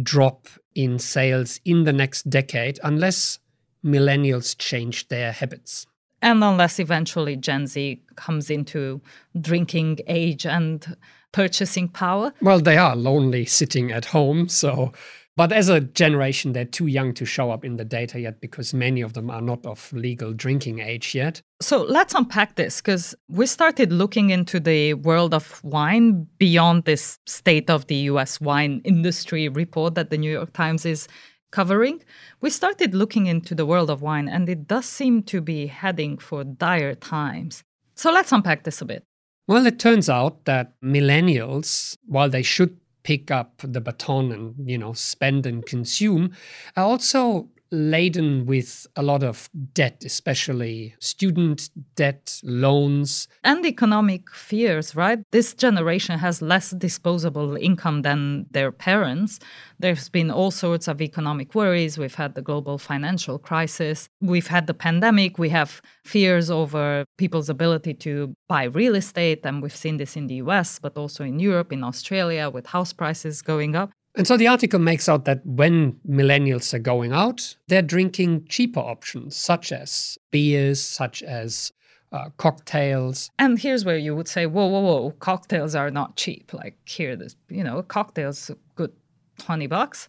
drop 0.02 0.49
in 0.75 0.99
sales 0.99 1.61
in 1.64 1.85
the 1.85 1.95
next 1.95 2.29
decade 2.29 2.79
unless 2.85 3.38
millennials 3.83 4.57
change 4.59 5.09
their 5.09 5.33
habits. 5.33 5.87
And 6.23 6.43
unless 6.43 6.79
eventually 6.79 7.37
Gen 7.37 7.67
Z 7.67 8.00
comes 8.17 8.49
into 8.49 9.00
drinking 9.41 9.99
age 10.07 10.47
and 10.47 10.97
purchasing 11.33 11.88
power. 11.88 12.33
Well, 12.41 12.61
they 12.61 12.76
are 12.76 12.95
lonely 12.95 13.45
sitting 13.45 13.91
at 13.91 14.07
home, 14.07 14.49
so 14.49 14.93
but 15.35 15.50
as 15.50 15.71
a 15.71 15.81
generation, 15.81 16.52
they're 16.52 16.67
too 16.67 16.88
young 16.88 17.14
to 17.14 17.25
show 17.25 17.50
up 17.50 17.64
in 17.64 17.76
the 17.76 17.87
data 17.87 18.21
yet 18.21 18.41
because 18.41 18.75
many 18.75 19.00
of 19.00 19.14
them 19.14 19.31
are 19.31 19.41
not 19.41 19.64
of 19.64 19.91
legal 19.93 20.35
drinking 20.35 20.81
age 20.81 21.14
yet. 21.14 21.41
So 21.62 21.83
let's 21.83 22.14
unpack 22.14 22.57
this 22.57 22.83
because 22.83 23.14
we 23.29 23.47
started 23.47 23.93
looking 23.93 24.29
into 24.29 24.61
the 24.61 24.93
world 24.95 25.33
of 25.33 25.64
wine 25.64 26.26
beyond 26.37 26.85
this 26.85 27.19
state 27.26 27.71
of 27.71 27.87
the 27.87 27.97
US 28.11 28.43
wine 28.43 28.83
industry 28.85 29.49
report 29.49 29.95
that 29.95 30.11
the 30.11 30.19
New 30.19 30.31
York 30.31 30.52
Times 30.52 30.85
is 30.85 31.09
covering. 31.52 32.02
We 32.40 32.50
started 32.50 32.94
looking 32.94 33.26
into 33.26 33.54
the 33.54 33.64
world 33.64 33.88
of 33.88 34.02
wine, 34.02 34.28
and 34.28 34.49
it 34.49 34.66
does 34.66 34.87
seem 34.87 35.23
to 35.25 35.40
be 35.40 35.68
heading 35.68 36.18
for 36.18 36.42
dire 36.42 36.97
times. 36.97 37.62
So 37.94 38.11
let's 38.11 38.32
unpack 38.32 38.64
this 38.64 38.80
a 38.80 38.85
bit. 38.85 39.04
Well, 39.47 39.66
it 39.66 39.78
turns 39.78 40.09
out 40.09 40.44
that 40.47 40.73
millennials, 40.82 41.97
while 42.06 42.28
they 42.28 42.42
should 42.42 42.76
pick 43.02 43.30
up 43.30 43.61
the 43.62 43.80
baton 43.80 44.32
and 44.32 44.54
you 44.68 44.78
know 44.78 44.92
spend 44.92 45.47
and 45.47 45.64
consume 45.66 46.32
are 46.76 46.85
also 46.85 47.49
laden 47.73 48.47
with 48.47 48.87
a 48.95 49.02
lot 49.02 49.23
of 49.23 49.49
debt, 49.73 50.02
especially 50.05 50.95
student 51.00 51.71
debt, 51.97 52.38
loans. 52.45 53.26
And 53.43 53.64
economic 53.64 54.31
fears, 54.31 54.95
right? 54.95 55.19
This 55.33 55.55
generation 55.55 56.19
has 56.19 56.43
less 56.43 56.71
disposable 56.71 57.57
income 57.57 58.02
than 58.02 58.47
their 58.50 58.71
parents. 58.71 59.41
There's 59.79 60.09
been 60.09 60.31
all 60.31 60.50
sorts 60.50 60.87
of 60.87 61.00
economic 61.00 61.55
worries. 61.55 61.99
We've 61.99 62.14
had 62.14 62.35
the 62.35 62.43
global 62.43 62.79
financial 62.79 63.38
crisis. 63.38 64.09
We've 64.21 64.47
had 64.47 64.67
the 64.67 64.75
pandemic. 64.75 65.38
We 65.38 65.49
have 65.49 65.81
fears 66.05 66.50
over 66.50 67.05
people's 67.17 67.49
ability 67.49 67.95
to 67.95 68.35
buy 68.49 68.64
real 68.64 68.95
estate. 68.95 69.41
And 69.45 69.62
we've 69.62 69.75
seen 69.75 69.97
this 69.97 70.17
in 70.17 70.26
the 70.26 70.37
US, 70.37 70.79
but 70.79 70.97
also 70.97 71.25
in 71.25 71.41
Europe, 71.41 71.73
in 71.73 71.83
Australia, 71.83 72.50
with 72.50 72.67
house 72.67 72.93
prices 72.93 73.43
going 73.43 73.75
up. 73.75 73.91
And 74.14 74.26
so 74.26 74.37
the 74.37 74.47
article 74.47 74.78
makes 74.78 75.09
out 75.09 75.25
that 75.25 75.45
when 75.47 75.92
millennials 76.07 76.75
are 76.75 76.78
going 76.78 77.12
out, 77.12 77.57
they're 77.69 77.81
drinking 77.81 78.47
cheaper 78.47 78.81
options, 78.81 79.37
such 79.37 79.73
as 79.73 80.19
beers, 80.31 80.83
such 80.83 81.23
as 81.23 81.73
uh, 82.12 82.28
cocktails. 82.37 83.31
And 83.38 83.59
here's 83.59 83.85
where 83.85 83.97
you 83.97 84.14
would 84.14 84.28
say, 84.28 84.45
whoa, 84.45 84.66
whoa, 84.66 84.81
whoa, 84.81 85.11
cocktails 85.12 85.75
are 85.75 85.90
not 85.90 86.16
cheap. 86.16 86.52
Like 86.52 86.76
here, 86.85 87.16
this, 87.16 87.37
you 87.49 87.64
know, 87.64 87.83
cocktails 87.83 88.50
a 88.50 88.57
good 88.75 88.92
20 89.38 89.66
bucks. 89.66 90.09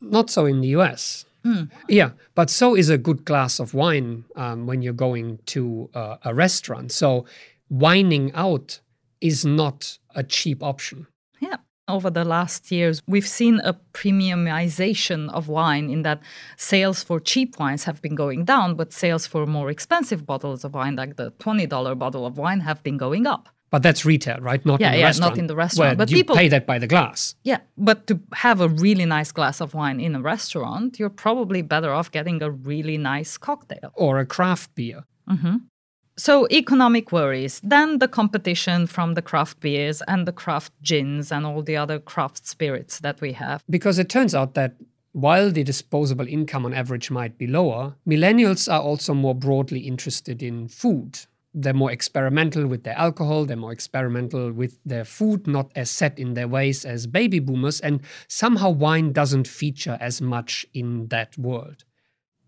Not 0.00 0.30
so 0.30 0.46
in 0.46 0.60
the 0.60 0.68
US. 0.68 1.24
Mm. 1.44 1.70
Yeah, 1.88 2.10
but 2.34 2.50
so 2.50 2.74
is 2.74 2.88
a 2.88 2.98
good 2.98 3.24
glass 3.24 3.60
of 3.60 3.74
wine 3.74 4.24
um, 4.34 4.66
when 4.66 4.82
you're 4.82 4.92
going 4.92 5.38
to 5.46 5.90
uh, 5.94 6.16
a 6.24 6.34
restaurant. 6.34 6.90
So 6.90 7.26
wining 7.68 8.32
out 8.32 8.80
is 9.20 9.44
not 9.44 9.98
a 10.14 10.22
cheap 10.24 10.62
option. 10.62 11.06
Over 11.86 12.08
the 12.08 12.24
last 12.24 12.72
years, 12.72 13.02
we've 13.06 13.26
seen 13.26 13.60
a 13.62 13.74
premiumization 13.92 15.30
of 15.30 15.48
wine 15.48 15.90
in 15.90 16.02
that 16.02 16.22
sales 16.56 17.02
for 17.02 17.20
cheap 17.20 17.58
wines 17.58 17.84
have 17.84 18.00
been 18.00 18.14
going 18.14 18.46
down, 18.46 18.74
but 18.74 18.92
sales 18.92 19.26
for 19.26 19.44
more 19.44 19.68
expensive 19.68 20.24
bottles 20.24 20.64
of 20.64 20.72
wine, 20.72 20.96
like 20.96 21.16
the 21.16 21.32
$20 21.32 21.98
bottle 21.98 22.24
of 22.24 22.38
wine, 22.38 22.60
have 22.60 22.82
been 22.82 22.96
going 22.96 23.26
up. 23.26 23.50
But 23.74 23.82
that's 23.82 24.04
retail, 24.04 24.38
right? 24.40 24.64
Not 24.64 24.80
yeah, 24.80 24.86
in 24.86 24.92
the 24.92 24.98
yeah, 25.00 25.06
restaurant. 25.06 25.34
not 25.34 25.38
in 25.38 25.46
the 25.46 25.56
restaurant. 25.56 25.98
But 25.98 26.08
you 26.08 26.16
people 26.16 26.36
pay 26.36 26.48
that 26.48 26.64
by 26.64 26.78
the 26.78 26.86
glass. 26.86 27.34
Yeah, 27.42 27.58
but 27.76 28.06
to 28.06 28.20
have 28.32 28.60
a 28.60 28.68
really 28.68 29.04
nice 29.04 29.32
glass 29.32 29.60
of 29.60 29.74
wine 29.74 29.98
in 30.00 30.14
a 30.14 30.22
restaurant, 30.22 30.98
you're 30.98 31.10
probably 31.10 31.60
better 31.60 31.92
off 31.92 32.10
getting 32.10 32.40
a 32.40 32.50
really 32.50 32.96
nice 32.96 33.36
cocktail 33.36 33.90
or 33.94 34.20
a 34.20 34.26
craft 34.26 34.74
beer. 34.76 35.04
Mm-hmm. 35.28 35.56
So, 36.16 36.46
economic 36.52 37.10
worries, 37.10 37.60
then 37.64 37.98
the 37.98 38.06
competition 38.06 38.86
from 38.86 39.14
the 39.14 39.22
craft 39.22 39.58
beers 39.58 40.00
and 40.06 40.28
the 40.28 40.32
craft 40.32 40.72
gins 40.80 41.32
and 41.32 41.44
all 41.44 41.62
the 41.62 41.76
other 41.76 41.98
craft 41.98 42.46
spirits 42.46 43.00
that 43.00 43.20
we 43.20 43.32
have. 43.32 43.64
Because 43.68 43.98
it 43.98 44.08
turns 44.08 44.32
out 44.32 44.54
that 44.54 44.76
while 45.10 45.50
the 45.50 45.64
disposable 45.64 46.28
income 46.28 46.64
on 46.66 46.72
average 46.72 47.10
might 47.10 47.36
be 47.36 47.48
lower, 47.48 47.96
millennials 48.06 48.72
are 48.72 48.80
also 48.80 49.12
more 49.12 49.34
broadly 49.34 49.80
interested 49.80 50.40
in 50.42 50.68
food. 50.68 51.18
They're 51.52 51.72
more 51.72 51.92
experimental 51.92 52.66
with 52.66 52.84
their 52.84 52.98
alcohol, 52.98 53.44
they're 53.44 53.56
more 53.56 53.72
experimental 53.72 54.52
with 54.52 54.78
their 54.84 55.04
food, 55.04 55.46
not 55.46 55.70
as 55.76 55.90
set 55.90 56.18
in 56.18 56.34
their 56.34 56.48
ways 56.48 56.84
as 56.84 57.06
baby 57.06 57.38
boomers, 57.38 57.80
and 57.80 58.00
somehow 58.28 58.70
wine 58.70 59.12
doesn't 59.12 59.48
feature 59.48 59.96
as 60.00 60.20
much 60.20 60.66
in 60.74 61.08
that 61.08 61.38
world. 61.38 61.84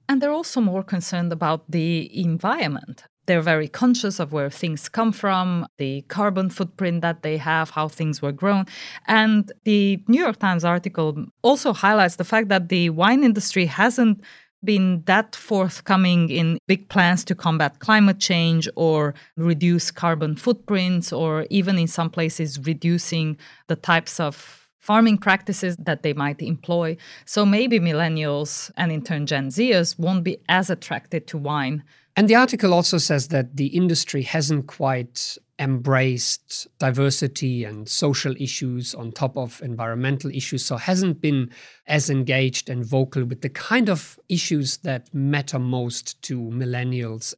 And 0.08 0.20
they're 0.20 0.32
also 0.32 0.60
more 0.60 0.82
concerned 0.84 1.32
about 1.32 1.70
the 1.70 2.10
environment. 2.20 3.04
They're 3.26 3.42
very 3.42 3.68
conscious 3.68 4.18
of 4.20 4.32
where 4.32 4.50
things 4.50 4.88
come 4.88 5.12
from, 5.12 5.66
the 5.78 6.02
carbon 6.02 6.50
footprint 6.50 7.02
that 7.02 7.22
they 7.22 7.36
have, 7.36 7.70
how 7.70 7.88
things 7.88 8.22
were 8.22 8.32
grown. 8.32 8.66
And 9.06 9.50
the 9.64 10.02
New 10.08 10.20
York 10.20 10.38
Times 10.38 10.64
article 10.64 11.26
also 11.42 11.72
highlights 11.72 12.16
the 12.16 12.24
fact 12.24 12.48
that 12.48 12.68
the 12.68 12.90
wine 12.90 13.24
industry 13.24 13.66
hasn't 13.66 14.22
been 14.64 15.02
that 15.06 15.36
forthcoming 15.36 16.28
in 16.28 16.58
big 16.66 16.88
plans 16.88 17.24
to 17.24 17.34
combat 17.34 17.78
climate 17.78 18.18
change 18.18 18.68
or 18.74 19.14
reduce 19.36 19.90
carbon 19.90 20.34
footprints, 20.34 21.12
or 21.12 21.46
even 21.50 21.78
in 21.78 21.86
some 21.86 22.10
places, 22.10 22.58
reducing 22.66 23.36
the 23.68 23.76
types 23.76 24.18
of 24.18 24.65
farming 24.86 25.18
practices 25.18 25.76
that 25.78 26.02
they 26.02 26.12
might 26.12 26.40
employ. 26.40 26.96
So 27.24 27.44
maybe 27.44 27.78
millennials 27.80 28.70
and 28.76 28.92
in 28.92 29.02
turn 29.02 29.26
Gen 29.26 29.48
Zers 29.48 29.98
won't 29.98 30.24
be 30.24 30.38
as 30.48 30.70
attracted 30.70 31.26
to 31.28 31.38
wine 31.38 31.82
and 32.18 32.28
the 32.28 32.34
article 32.34 32.72
also 32.72 32.96
says 32.96 33.28
that 33.28 33.58
the 33.58 33.66
industry 33.66 34.22
hasn't 34.22 34.66
quite 34.66 35.36
embraced 35.58 36.66
diversity 36.78 37.62
and 37.62 37.86
social 37.86 38.34
issues 38.40 38.94
on 38.94 39.12
top 39.12 39.36
of 39.36 39.60
environmental 39.62 40.30
issues, 40.30 40.64
so 40.64 40.78
hasn't 40.78 41.20
been 41.20 41.50
as 41.86 42.08
engaged 42.08 42.70
and 42.70 42.86
vocal 42.86 43.24
with 43.26 43.42
the 43.42 43.50
kind 43.50 43.90
of 43.90 44.18
issues 44.30 44.78
that 44.78 45.12
matter 45.12 45.58
most 45.58 46.20
to 46.22 46.38
millennials 46.38 47.34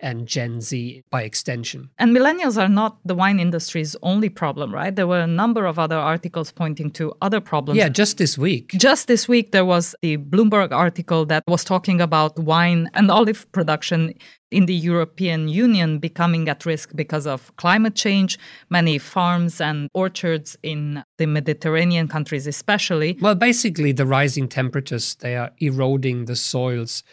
and 0.00 0.26
Gen 0.26 0.60
Z 0.60 1.02
by 1.10 1.22
extension. 1.22 1.90
And 1.98 2.16
millennials 2.16 2.60
are 2.60 2.68
not 2.68 2.98
the 3.04 3.14
wine 3.14 3.38
industry's 3.38 3.96
only 4.02 4.28
problem, 4.28 4.72
right? 4.74 4.94
There 4.94 5.06
were 5.06 5.20
a 5.20 5.26
number 5.26 5.66
of 5.66 5.78
other 5.78 5.96
articles 5.96 6.50
pointing 6.52 6.90
to 6.92 7.12
other 7.20 7.40
problems. 7.40 7.78
Yeah, 7.78 7.88
just 7.88 8.18
this 8.18 8.38
week. 8.38 8.72
Just 8.72 9.08
this 9.08 9.28
week, 9.28 9.52
there 9.52 9.64
was 9.64 9.94
the 10.02 10.16
Bloomberg 10.16 10.72
article 10.72 11.26
that 11.26 11.42
was 11.46 11.64
talking 11.64 12.00
about 12.00 12.38
wine 12.38 12.88
and 12.94 13.10
olive 13.10 13.50
production 13.52 14.14
in 14.50 14.66
the 14.66 14.74
European 14.74 15.48
Union 15.48 15.98
becoming 15.98 16.48
at 16.48 16.66
risk 16.66 16.90
because 16.96 17.26
of 17.26 17.54
climate 17.56 17.94
change. 17.94 18.38
Many 18.68 18.98
farms 18.98 19.60
and 19.60 19.88
orchards 19.94 20.56
in 20.62 21.04
the 21.18 21.26
Mediterranean 21.26 22.08
countries, 22.08 22.46
especially. 22.46 23.16
Well, 23.20 23.36
basically, 23.36 23.92
the 23.92 24.06
rising 24.06 24.48
temperatures, 24.48 25.14
they 25.16 25.36
are 25.36 25.50
eroding 25.60 26.24
the 26.24 26.36
soils 26.36 27.04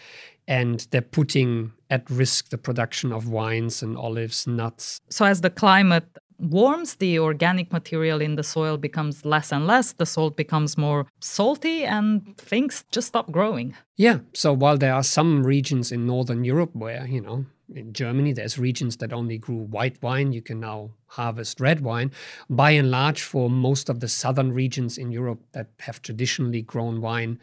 and 0.48 0.88
they're 0.92 1.02
putting 1.02 1.74
at 1.90 2.10
risk 2.10 2.50
the 2.50 2.58
production 2.58 3.12
of 3.12 3.30
wines 3.30 3.82
and 3.82 3.98
olives, 3.98 4.48
nuts. 4.48 5.02
So, 5.10 5.26
as 5.26 5.42
the 5.42 5.50
climate 5.50 6.08
warms, 6.40 6.96
the 6.96 7.20
organic 7.20 7.72
material 7.72 8.22
in 8.22 8.36
the 8.36 8.44
soil 8.44 8.78
becomes 8.78 9.26
less 9.26 9.52
and 9.52 9.68
less, 9.68 9.94
the 9.94 10.06
salt 10.06 10.38
becomes 10.38 10.78
more 10.78 11.08
salty, 11.20 11.84
and 11.84 12.38
things 12.38 12.86
just 12.92 13.08
stop 13.08 13.32
growing. 13.32 13.76
Yeah. 13.96 14.20
So, 14.34 14.54
while 14.54 14.78
there 14.78 14.94
are 14.94 15.04
some 15.04 15.46
regions 15.46 15.92
in 15.92 16.06
Northern 16.06 16.44
Europe 16.44 16.76
where, 16.76 17.06
you 17.08 17.22
know, 17.22 17.46
in 17.74 17.92
Germany, 17.94 18.32
there's 18.32 18.58
regions 18.58 18.98
that 18.98 19.12
only 19.12 19.38
grew 19.38 19.58
white 19.58 20.02
wine. 20.02 20.32
You 20.32 20.42
can 20.42 20.60
now 20.60 20.92
harvest 21.08 21.60
red 21.60 21.82
wine. 21.82 22.12
By 22.50 22.72
and 22.72 22.90
large, 22.92 23.22
for 23.22 23.50
most 23.50 23.90
of 23.90 24.00
the 24.00 24.08
southern 24.08 24.54
regions 24.54 24.98
in 24.98 25.12
Europe 25.12 25.42
that 25.52 25.68
have 25.80 26.02
traditionally 26.02 26.62
grown 26.62 27.02
wine, 27.02 27.40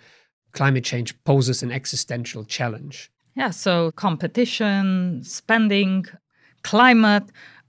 climate 0.54 0.84
change 0.84 1.14
poses 1.24 1.62
an 1.62 1.70
existential 1.70 2.44
challenge. 2.44 3.10
Yeah, 3.36 3.50
so 3.50 3.90
competition, 3.92 5.22
spending, 5.24 6.06
climate, 6.62 7.24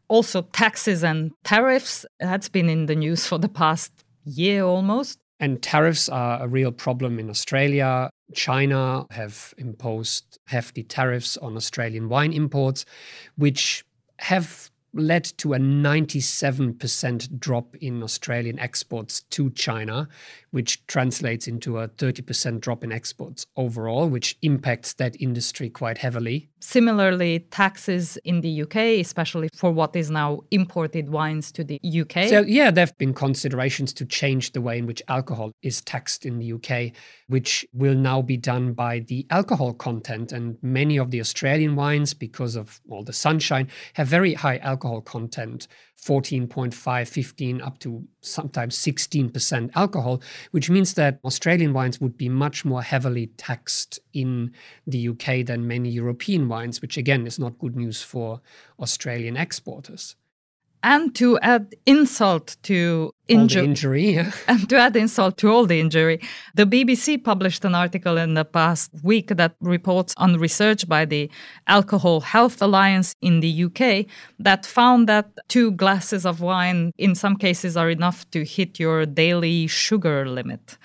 also 0.07 0.43
taxes 0.53 1.03
and 1.03 1.31
tariffs. 1.43 2.05
That's 2.19 2.49
been 2.49 2.69
in 2.69 2.85
the 2.85 2.95
news 2.95 3.25
for 3.25 3.37
the 3.37 3.49
past 3.49 3.91
year 4.23 4.63
almost. 4.63 5.19
And 5.39 5.61
tariffs 5.61 6.07
are 6.07 6.43
a 6.43 6.47
real 6.47 6.71
problem 6.71 7.19
in 7.19 7.29
Australia. 7.29 8.09
China 8.33 9.05
have 9.11 9.53
imposed 9.57 10.39
hefty 10.47 10.83
tariffs 10.83 11.35
on 11.37 11.57
Australian 11.57 12.07
wine 12.09 12.31
imports, 12.31 12.85
which 13.35 13.83
have 14.19 14.71
led 14.95 15.25
to 15.37 15.53
a 15.53 15.57
97% 15.57 17.39
drop 17.39 17.75
in 17.77 18.01
Australian 18.01 18.57
exports 18.59 19.21
to 19.29 19.49
China, 19.51 20.07
which 20.51 20.85
translates 20.87 21.47
into 21.47 21.77
a 21.79 21.89
30% 21.89 22.61
drop 22.61 22.83
in 22.83 22.91
exports 22.91 23.45
overall, 23.57 24.07
which 24.07 24.37
impacts 24.41 24.93
that 24.93 25.19
industry 25.21 25.69
quite 25.69 25.97
heavily. 25.97 26.49
Similarly, 26.61 27.39
taxes 27.51 28.17
in 28.23 28.41
the 28.41 28.61
UK, 28.61 28.75
especially 29.01 29.49
for 29.53 29.71
what 29.71 29.95
is 29.95 30.09
now 30.09 30.41
imported 30.49 31.09
wines 31.09 31.51
to 31.51 31.63
the 31.63 31.79
UK. 31.83 32.29
So, 32.29 32.41
yeah, 32.41 32.71
there 32.71 32.85
have 32.85 32.97
been 32.97 33.13
considerations 33.13 33.93
to 33.93 34.05
change 34.05 34.53
the 34.53 34.61
way 34.61 34.77
in 34.77 34.87
which 34.87 35.01
alcohol 35.07 35.51
is 35.61 35.81
taxed 35.81 36.25
in 36.25 36.39
the 36.39 36.53
UK, 36.53 36.93
which 37.27 37.65
will 37.73 37.93
now 37.93 38.21
be 38.21 38.37
done 38.37 38.73
by 38.73 38.99
the 38.99 39.27
alcohol 39.29 39.73
content. 39.73 40.31
And 40.31 40.57
many 40.61 40.97
of 40.97 41.11
the 41.11 41.19
Australian 41.19 41.75
wines, 41.75 42.13
because 42.13 42.55
of 42.55 42.79
all 42.89 43.03
the 43.03 43.13
sunshine, 43.13 43.67
have 43.93 44.07
very 44.07 44.33
high 44.33 44.57
alcohol 44.57 44.84
content 45.05 45.67
14.5, 46.01 47.07
15, 47.07 47.61
up 47.61 47.79
to 47.79 48.07
sometimes 48.21 48.77
16% 48.77 49.71
alcohol, 49.75 50.21
which 50.51 50.69
means 50.69 50.93
that 50.93 51.19
Australian 51.23 51.73
wines 51.73 51.99
would 51.99 52.17
be 52.17 52.29
much 52.29 52.63
more 52.65 52.83
heavily 52.83 53.27
taxed 53.37 53.99
in 54.13 54.51
the 54.85 55.09
UK 55.09 55.45
than 55.45 55.67
many 55.67 55.89
European 55.89 56.47
wines, 56.47 56.81
which 56.81 56.97
again 56.97 57.25
is 57.25 57.39
not 57.39 57.57
good 57.59 57.75
news 57.75 58.01
for 58.01 58.41
Australian 58.79 59.37
exporters. 59.37 60.15
And 60.85 61.15
to 61.15 61.39
add 61.39 61.73
insult 61.87 62.57
to 62.61 63.11
inju- 63.27 63.63
injury, 63.63 64.19
and 64.47 64.69
to 64.69 64.77
add 64.77 64.95
insult 64.95 65.35
to 65.39 65.49
all 65.49 65.65
the 65.65 65.79
injury, 65.79 66.21
the 66.53 66.67
BBC 66.67 67.23
published 67.23 67.65
an 67.65 67.73
article 67.73 68.17
in 68.17 68.35
the 68.35 68.45
past 68.45 68.91
week 69.01 69.29
that 69.29 69.55
reports 69.61 70.13
on 70.17 70.37
research 70.37 70.87
by 70.87 71.05
the 71.05 71.27
Alcohol 71.65 72.21
Health 72.21 72.61
Alliance 72.61 73.15
in 73.23 73.39
the 73.39 73.63
UK 73.63 74.05
that 74.37 74.63
found 74.63 75.09
that 75.09 75.31
two 75.47 75.71
glasses 75.71 76.23
of 76.23 76.39
wine, 76.39 76.91
in 76.99 77.15
some 77.15 77.35
cases, 77.35 77.75
are 77.75 77.89
enough 77.89 78.29
to 78.29 78.45
hit 78.45 78.79
your 78.79 79.07
daily 79.07 79.65
sugar 79.65 80.29
limit. 80.29 80.77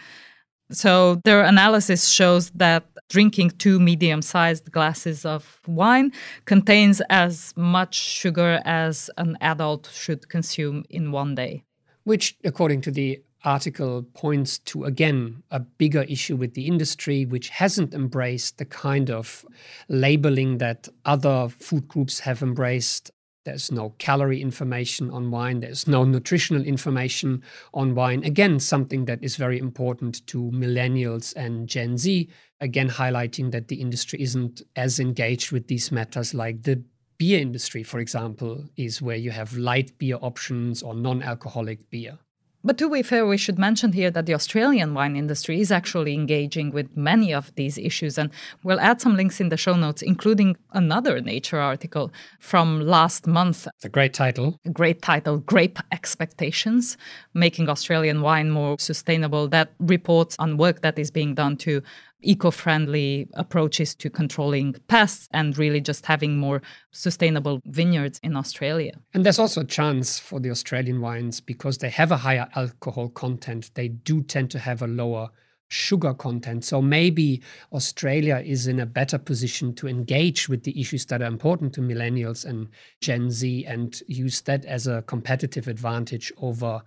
So 0.72 1.20
their 1.24 1.42
analysis 1.42 2.08
shows 2.08 2.50
that 2.50 2.84
drinking 3.08 3.50
two 3.58 3.80
medium 3.80 4.22
sized 4.22 4.70
glasses 4.70 5.24
of 5.24 5.60
wine 5.66 6.12
contains 6.44 7.02
as 7.10 7.52
much 7.56 7.94
sugar 7.94 8.60
as 8.64 9.10
an 9.18 9.36
adult 9.40 9.90
should 9.92 10.28
consume 10.28 10.84
in 10.88 11.10
one 11.10 11.34
day. 11.34 11.64
Which, 12.04 12.36
according 12.44 12.82
to 12.82 12.90
the 12.90 13.20
article, 13.44 14.02
points 14.14 14.58
to 14.58 14.84
again 14.84 15.42
a 15.50 15.60
bigger 15.60 16.02
issue 16.02 16.36
with 16.36 16.54
the 16.54 16.66
industry, 16.66 17.24
which 17.26 17.48
hasn't 17.48 17.94
embraced 17.94 18.58
the 18.58 18.64
kind 18.64 19.10
of 19.10 19.44
labeling 19.88 20.58
that 20.58 20.88
other 21.04 21.48
food 21.48 21.88
groups 21.88 22.20
have 22.20 22.42
embraced 22.42 23.10
there's 23.44 23.72
no 23.72 23.94
calorie 23.98 24.42
information 24.42 25.10
on 25.10 25.30
wine. 25.30 25.60
There's 25.60 25.86
no 25.86 26.04
nutritional 26.04 26.64
information 26.64 27.42
on 27.72 27.94
wine. 27.94 28.22
Again, 28.24 28.60
something 28.60 29.06
that 29.06 29.22
is 29.22 29.36
very 29.36 29.58
important 29.58 30.26
to 30.28 30.50
millennials 30.52 31.34
and 31.36 31.68
Gen 31.68 31.96
Z. 31.96 32.28
Again, 32.60 32.90
highlighting 32.90 33.50
that 33.52 33.68
the 33.68 33.80
industry 33.80 34.20
isn't 34.20 34.62
as 34.76 35.00
engaged 35.00 35.52
with 35.52 35.68
these 35.68 35.90
matters 35.90 36.34
like 36.34 36.62
the 36.62 36.84
beer 37.16 37.40
industry, 37.40 37.82
for 37.82 38.00
example, 38.00 38.64
is 38.76 39.00
where 39.02 39.16
you 39.16 39.30
have 39.30 39.56
light 39.56 39.96
beer 39.98 40.18
options 40.20 40.82
or 40.82 40.94
non 40.94 41.22
alcoholic 41.22 41.88
beer. 41.90 42.18
But 42.62 42.76
to 42.78 42.90
be 42.90 43.02
fair, 43.02 43.26
we 43.26 43.38
should 43.38 43.58
mention 43.58 43.92
here 43.92 44.10
that 44.10 44.26
the 44.26 44.34
Australian 44.34 44.92
wine 44.92 45.16
industry 45.16 45.60
is 45.60 45.72
actually 45.72 46.12
engaging 46.12 46.72
with 46.72 46.94
many 46.94 47.32
of 47.32 47.54
these 47.54 47.78
issues. 47.78 48.18
And 48.18 48.30
we'll 48.62 48.80
add 48.80 49.00
some 49.00 49.16
links 49.16 49.40
in 49.40 49.48
the 49.48 49.56
show 49.56 49.74
notes, 49.74 50.02
including 50.02 50.56
another 50.72 51.20
Nature 51.22 51.58
article 51.58 52.12
from 52.38 52.80
last 52.80 53.26
month. 53.26 53.66
It's 53.76 53.86
a 53.86 53.88
great 53.88 54.12
title. 54.12 54.58
A 54.66 54.70
great 54.70 55.00
title 55.00 55.38
Grape 55.38 55.78
Expectations 55.90 56.98
Making 57.32 57.70
Australian 57.70 58.20
Wine 58.20 58.50
More 58.50 58.78
Sustainable, 58.78 59.48
that 59.48 59.72
reports 59.78 60.36
on 60.38 60.58
work 60.58 60.82
that 60.82 60.98
is 60.98 61.10
being 61.10 61.34
done 61.34 61.56
to 61.58 61.82
eco 62.22 62.50
friendly 62.50 63.28
approaches 63.34 63.94
to 63.96 64.10
controlling 64.10 64.74
pests 64.88 65.28
and 65.32 65.56
really 65.56 65.80
just 65.80 66.06
having 66.06 66.36
more 66.36 66.62
sustainable 66.90 67.60
vineyards 67.66 68.20
in 68.22 68.36
Australia. 68.36 68.92
And 69.14 69.24
there's 69.24 69.38
also 69.38 69.62
a 69.62 69.64
chance 69.64 70.18
for 70.18 70.40
the 70.40 70.50
Australian 70.50 71.00
wines 71.00 71.40
because 71.40 71.78
they 71.78 71.90
have 71.90 72.12
a 72.12 72.18
higher 72.18 72.48
alcohol 72.54 73.08
content, 73.08 73.70
they 73.74 73.88
do 73.88 74.22
tend 74.22 74.50
to 74.52 74.58
have 74.58 74.82
a 74.82 74.86
lower 74.86 75.30
sugar 75.70 76.12
content. 76.12 76.64
So 76.64 76.82
maybe 76.82 77.40
Australia 77.72 78.42
is 78.44 78.66
in 78.66 78.80
a 78.80 78.86
better 78.86 79.18
position 79.18 79.72
to 79.76 79.86
engage 79.86 80.48
with 80.48 80.64
the 80.64 80.78
issues 80.78 81.06
that 81.06 81.22
are 81.22 81.26
important 81.26 81.72
to 81.74 81.80
millennials 81.80 82.44
and 82.44 82.68
Gen 83.00 83.30
Z 83.30 83.64
and 83.66 84.00
use 84.08 84.40
that 84.42 84.64
as 84.64 84.86
a 84.86 85.02
competitive 85.02 85.68
advantage 85.68 86.32
over 86.38 86.82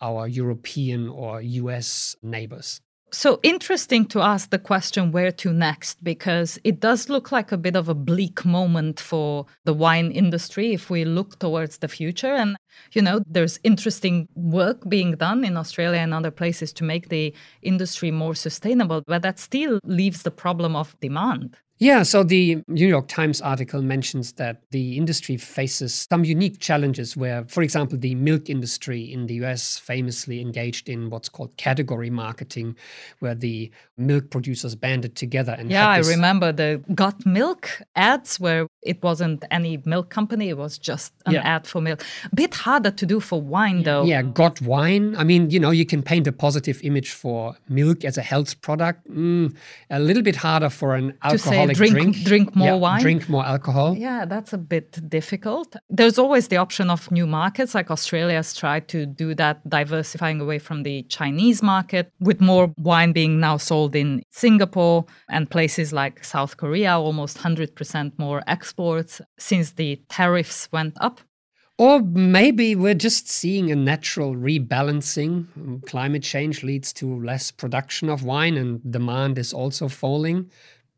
our 0.00 0.28
European 0.28 1.08
or 1.08 1.42
US 1.42 2.14
neighbors. 2.22 2.80
So 3.10 3.40
interesting 3.42 4.04
to 4.08 4.20
ask 4.20 4.50
the 4.50 4.58
question 4.58 5.12
where 5.12 5.32
to 5.32 5.52
next 5.52 6.04
because 6.04 6.58
it 6.62 6.78
does 6.78 7.08
look 7.08 7.32
like 7.32 7.50
a 7.52 7.56
bit 7.56 7.74
of 7.74 7.88
a 7.88 7.94
bleak 7.94 8.44
moment 8.44 9.00
for 9.00 9.46
the 9.64 9.72
wine 9.72 10.10
industry 10.10 10.74
if 10.74 10.90
we 10.90 11.06
look 11.06 11.38
towards 11.38 11.78
the 11.78 11.88
future. 11.88 12.34
And, 12.34 12.56
you 12.92 13.00
know, 13.00 13.20
there's 13.26 13.58
interesting 13.64 14.28
work 14.34 14.86
being 14.90 15.12
done 15.12 15.42
in 15.42 15.56
Australia 15.56 16.00
and 16.00 16.12
other 16.12 16.30
places 16.30 16.70
to 16.74 16.84
make 16.84 17.08
the 17.08 17.34
industry 17.62 18.10
more 18.10 18.34
sustainable, 18.34 19.02
but 19.06 19.22
that 19.22 19.38
still 19.38 19.80
leaves 19.84 20.22
the 20.22 20.30
problem 20.30 20.76
of 20.76 20.94
demand. 21.00 21.56
Yeah, 21.78 22.02
so 22.02 22.24
the 22.24 22.62
New 22.66 22.88
York 22.88 23.06
Times 23.06 23.40
article 23.40 23.82
mentions 23.82 24.32
that 24.32 24.62
the 24.72 24.96
industry 24.96 25.36
faces 25.36 26.06
some 26.10 26.24
unique 26.24 26.58
challenges 26.58 27.16
where, 27.16 27.44
for 27.44 27.62
example, 27.62 27.96
the 27.96 28.16
milk 28.16 28.50
industry 28.50 29.00
in 29.02 29.26
the 29.26 29.34
US 29.44 29.78
famously 29.78 30.40
engaged 30.40 30.88
in 30.88 31.08
what's 31.08 31.28
called 31.28 31.56
category 31.56 32.10
marketing, 32.10 32.76
where 33.20 33.36
the 33.36 33.70
milk 33.96 34.30
producers 34.30 34.74
banded 34.74 35.14
together 35.14 35.54
and 35.56 35.70
Yeah, 35.70 35.88
I 35.88 35.98
remember 35.98 36.50
the 36.50 36.82
got 36.94 37.24
milk 37.24 37.70
ads 37.94 38.40
where 38.40 38.66
it 38.82 39.00
wasn't 39.02 39.44
any 39.50 39.80
milk 39.84 40.10
company, 40.10 40.48
it 40.48 40.58
was 40.58 40.78
just 40.78 41.12
an 41.26 41.34
yeah. 41.34 41.42
ad 41.56 41.66
for 41.66 41.80
milk. 41.80 42.02
A 42.32 42.34
bit 42.34 42.54
harder 42.54 42.90
to 42.90 43.06
do 43.06 43.20
for 43.20 43.40
wine 43.40 43.84
though. 43.84 44.04
Yeah, 44.04 44.22
got 44.22 44.60
wine. 44.62 45.14
I 45.16 45.22
mean, 45.22 45.50
you 45.50 45.60
know, 45.60 45.70
you 45.70 45.86
can 45.86 46.02
paint 46.02 46.26
a 46.26 46.32
positive 46.32 46.80
image 46.82 47.12
for 47.12 47.56
milk 47.68 48.04
as 48.04 48.18
a 48.18 48.22
health 48.22 48.60
product. 48.62 49.08
Mm, 49.08 49.54
a 49.90 50.00
little 50.00 50.22
bit 50.22 50.36
harder 50.36 50.70
for 50.70 50.96
an 50.96 51.16
alcohol 51.22 51.67
drink, 51.76 51.94
drink, 51.94 52.16
drink 52.24 52.56
more 52.56 52.68
yeah, 52.68 52.74
wine, 52.74 53.00
drink 53.00 53.28
more 53.28 53.44
alcohol. 53.44 53.96
Yeah, 53.96 54.24
that's 54.24 54.52
a 54.52 54.58
bit 54.58 55.08
difficult. 55.08 55.76
There's 55.88 56.18
always 56.18 56.48
the 56.48 56.56
option 56.56 56.90
of 56.90 57.10
new 57.10 57.26
markets, 57.26 57.74
like 57.74 57.90
Australia's 57.90 58.54
tried 58.54 58.88
to 58.88 59.06
do 59.06 59.34
that, 59.34 59.68
diversifying 59.68 60.40
away 60.40 60.58
from 60.58 60.82
the 60.82 61.02
Chinese 61.04 61.62
market, 61.62 62.12
with 62.20 62.40
more 62.40 62.72
wine 62.78 63.12
being 63.12 63.40
now 63.40 63.56
sold 63.56 63.94
in 63.94 64.22
Singapore 64.30 65.04
and 65.28 65.50
places 65.50 65.92
like 65.92 66.24
South 66.24 66.56
Korea, 66.56 66.98
almost 66.98 67.38
100% 67.38 68.18
more 68.18 68.42
exports 68.46 69.20
since 69.38 69.72
the 69.72 70.00
tariffs 70.08 70.68
went 70.72 70.96
up. 71.00 71.20
Or 71.80 72.00
maybe 72.00 72.74
we're 72.74 72.94
just 72.94 73.28
seeing 73.28 73.70
a 73.70 73.76
natural 73.76 74.34
rebalancing. 74.34 75.46
Climate 75.86 76.24
change 76.24 76.64
leads 76.64 76.92
to 76.94 77.22
less 77.22 77.52
production 77.52 78.08
of 78.08 78.24
wine 78.24 78.56
and 78.56 78.80
demand 78.90 79.38
is 79.38 79.52
also 79.52 79.86
falling 79.86 80.50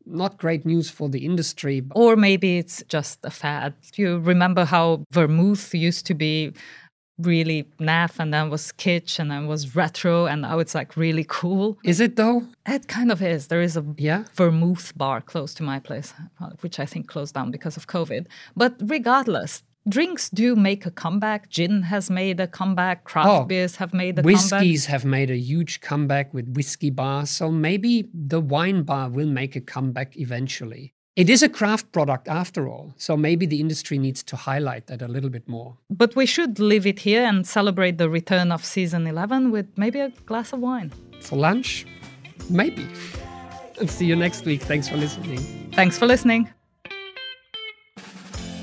not 0.05 0.37
great 0.37 0.65
news 0.65 0.89
for 0.89 1.09
the 1.09 1.25
industry. 1.25 1.83
Or 1.95 2.15
maybe 2.15 2.57
it's 2.57 2.83
just 2.87 3.19
a 3.23 3.29
fad. 3.29 3.73
You 3.95 4.19
remember 4.19 4.65
how 4.65 5.03
vermouth 5.11 5.73
used 5.73 6.05
to 6.07 6.13
be 6.13 6.53
really 7.19 7.67
naff 7.79 8.19
and 8.19 8.33
then 8.33 8.49
was 8.49 8.71
kitsch 8.71 9.19
and 9.19 9.29
then 9.31 9.47
was 9.47 9.75
retro 9.75 10.25
and 10.25 10.41
now 10.41 10.59
it's 10.59 10.73
like 10.75 10.97
really 10.97 11.25
cool. 11.27 11.77
Is 11.83 11.99
it 11.99 12.15
though? 12.15 12.47
It 12.67 12.87
kind 12.87 13.11
of 13.11 13.21
is. 13.21 13.47
There 13.47 13.61
is 13.61 13.77
a 13.77 13.85
yeah? 13.97 14.23
vermouth 14.33 14.97
bar 14.97 15.21
close 15.21 15.53
to 15.55 15.63
my 15.63 15.79
place, 15.79 16.13
uh, 16.41 16.49
which 16.61 16.79
I 16.79 16.85
think 16.85 17.07
closed 17.07 17.35
down 17.35 17.51
because 17.51 17.77
of 17.77 17.87
COVID. 17.87 18.27
But 18.55 18.75
regardless, 18.81 19.63
drinks 19.87 20.29
do 20.29 20.55
make 20.55 20.85
a 20.85 20.91
comeback. 20.91 21.49
Gin 21.49 21.83
has 21.83 22.09
made 22.09 22.39
a 22.39 22.47
comeback. 22.47 23.01
Oh, 23.01 23.09
craft 23.09 23.29
oh, 23.29 23.43
beers 23.45 23.75
have 23.77 23.93
made 23.93 24.19
a 24.19 24.21
whiskeys 24.21 24.49
comeback. 24.49 24.61
Whiskeys 24.61 24.85
have 24.87 25.05
made 25.05 25.31
a 25.31 25.37
huge 25.37 25.81
comeback 25.81 26.33
with 26.33 26.47
whiskey 26.47 26.89
bars. 26.89 27.29
So 27.29 27.51
maybe 27.51 28.09
the 28.13 28.39
wine 28.39 28.83
bar 28.83 29.09
will 29.09 29.27
make 29.27 29.55
a 29.55 29.61
comeback 29.61 30.17
eventually. 30.17 30.93
It 31.17 31.29
is 31.29 31.43
a 31.43 31.49
craft 31.49 31.91
product 31.91 32.29
after 32.29 32.69
all, 32.69 32.93
so 32.95 33.17
maybe 33.17 33.45
the 33.45 33.59
industry 33.59 33.97
needs 33.97 34.23
to 34.23 34.37
highlight 34.37 34.87
that 34.87 35.01
a 35.01 35.09
little 35.09 35.29
bit 35.29 35.45
more. 35.45 35.77
But 35.89 36.15
we 36.15 36.25
should 36.25 36.57
leave 36.57 36.87
it 36.87 36.99
here 36.99 37.25
and 37.25 37.45
celebrate 37.45 37.97
the 37.97 38.09
return 38.09 38.49
of 38.49 38.63
season 38.63 39.05
11 39.05 39.51
with 39.51 39.67
maybe 39.77 39.99
a 39.99 40.09
glass 40.25 40.53
of 40.53 40.61
wine. 40.61 40.93
For 41.19 41.35
lunch? 41.35 41.85
Maybe. 42.49 42.87
And 43.77 43.89
see 43.97 44.05
you 44.05 44.15
next 44.15 44.45
week. 44.45 44.61
Thanks 44.61 44.87
for 44.87 44.95
listening. 44.95 45.39
Thanks 45.73 45.97
for 45.97 46.05
listening. 46.05 46.49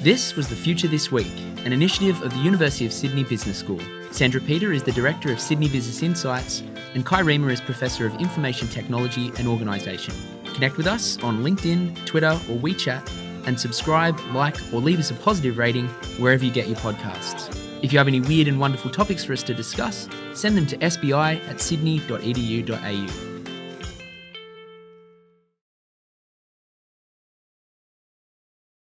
This 0.02 0.37
was 0.37 0.48
The 0.48 0.54
Future 0.54 0.87
This 0.87 1.11
Week, 1.11 1.26
an 1.64 1.72
initiative 1.72 2.22
of 2.22 2.30
the 2.30 2.38
University 2.38 2.87
of 2.87 2.92
Sydney 2.92 3.24
Business 3.24 3.58
School. 3.58 3.80
Sandra 4.12 4.40
Peter 4.40 4.72
is 4.72 4.84
the 4.84 4.92
Director 4.92 5.32
of 5.32 5.40
Sydney 5.40 5.68
Business 5.68 6.04
Insights, 6.04 6.62
and 6.94 7.04
Kai 7.04 7.22
Riemer 7.22 7.50
is 7.50 7.61
Professor 7.61 8.06
of 8.06 8.14
Information 8.20 8.68
Technology 8.68 9.32
and 9.38 9.48
Organisation. 9.48 10.14
Connect 10.54 10.76
with 10.76 10.87
us 10.87 11.20
on 11.24 11.42
LinkedIn, 11.42 12.06
Twitter, 12.06 12.30
or 12.48 12.56
WeChat, 12.58 13.11
and 13.48 13.58
subscribe, 13.58 14.16
like, 14.32 14.54
or 14.72 14.80
leave 14.80 15.00
us 15.00 15.11
a 15.11 15.14
positive 15.14 15.58
rating 15.58 15.88
wherever 16.20 16.44
you 16.44 16.52
get 16.52 16.68
your 16.68 16.76
podcasts. 16.76 17.48
If 17.82 17.92
you 17.92 17.98
have 17.98 18.06
any 18.06 18.20
weird 18.20 18.46
and 18.46 18.61
wonderful 18.61 18.92
topics 18.92 19.24
for 19.24 19.32
us 19.32 19.42
to 19.42 19.52
discuss, 19.52 20.08
send 20.32 20.56
them 20.56 20.66
to 20.66 20.78
sbi 20.78 21.44
at 21.48 21.61
sydney.edu.au. 21.61 23.27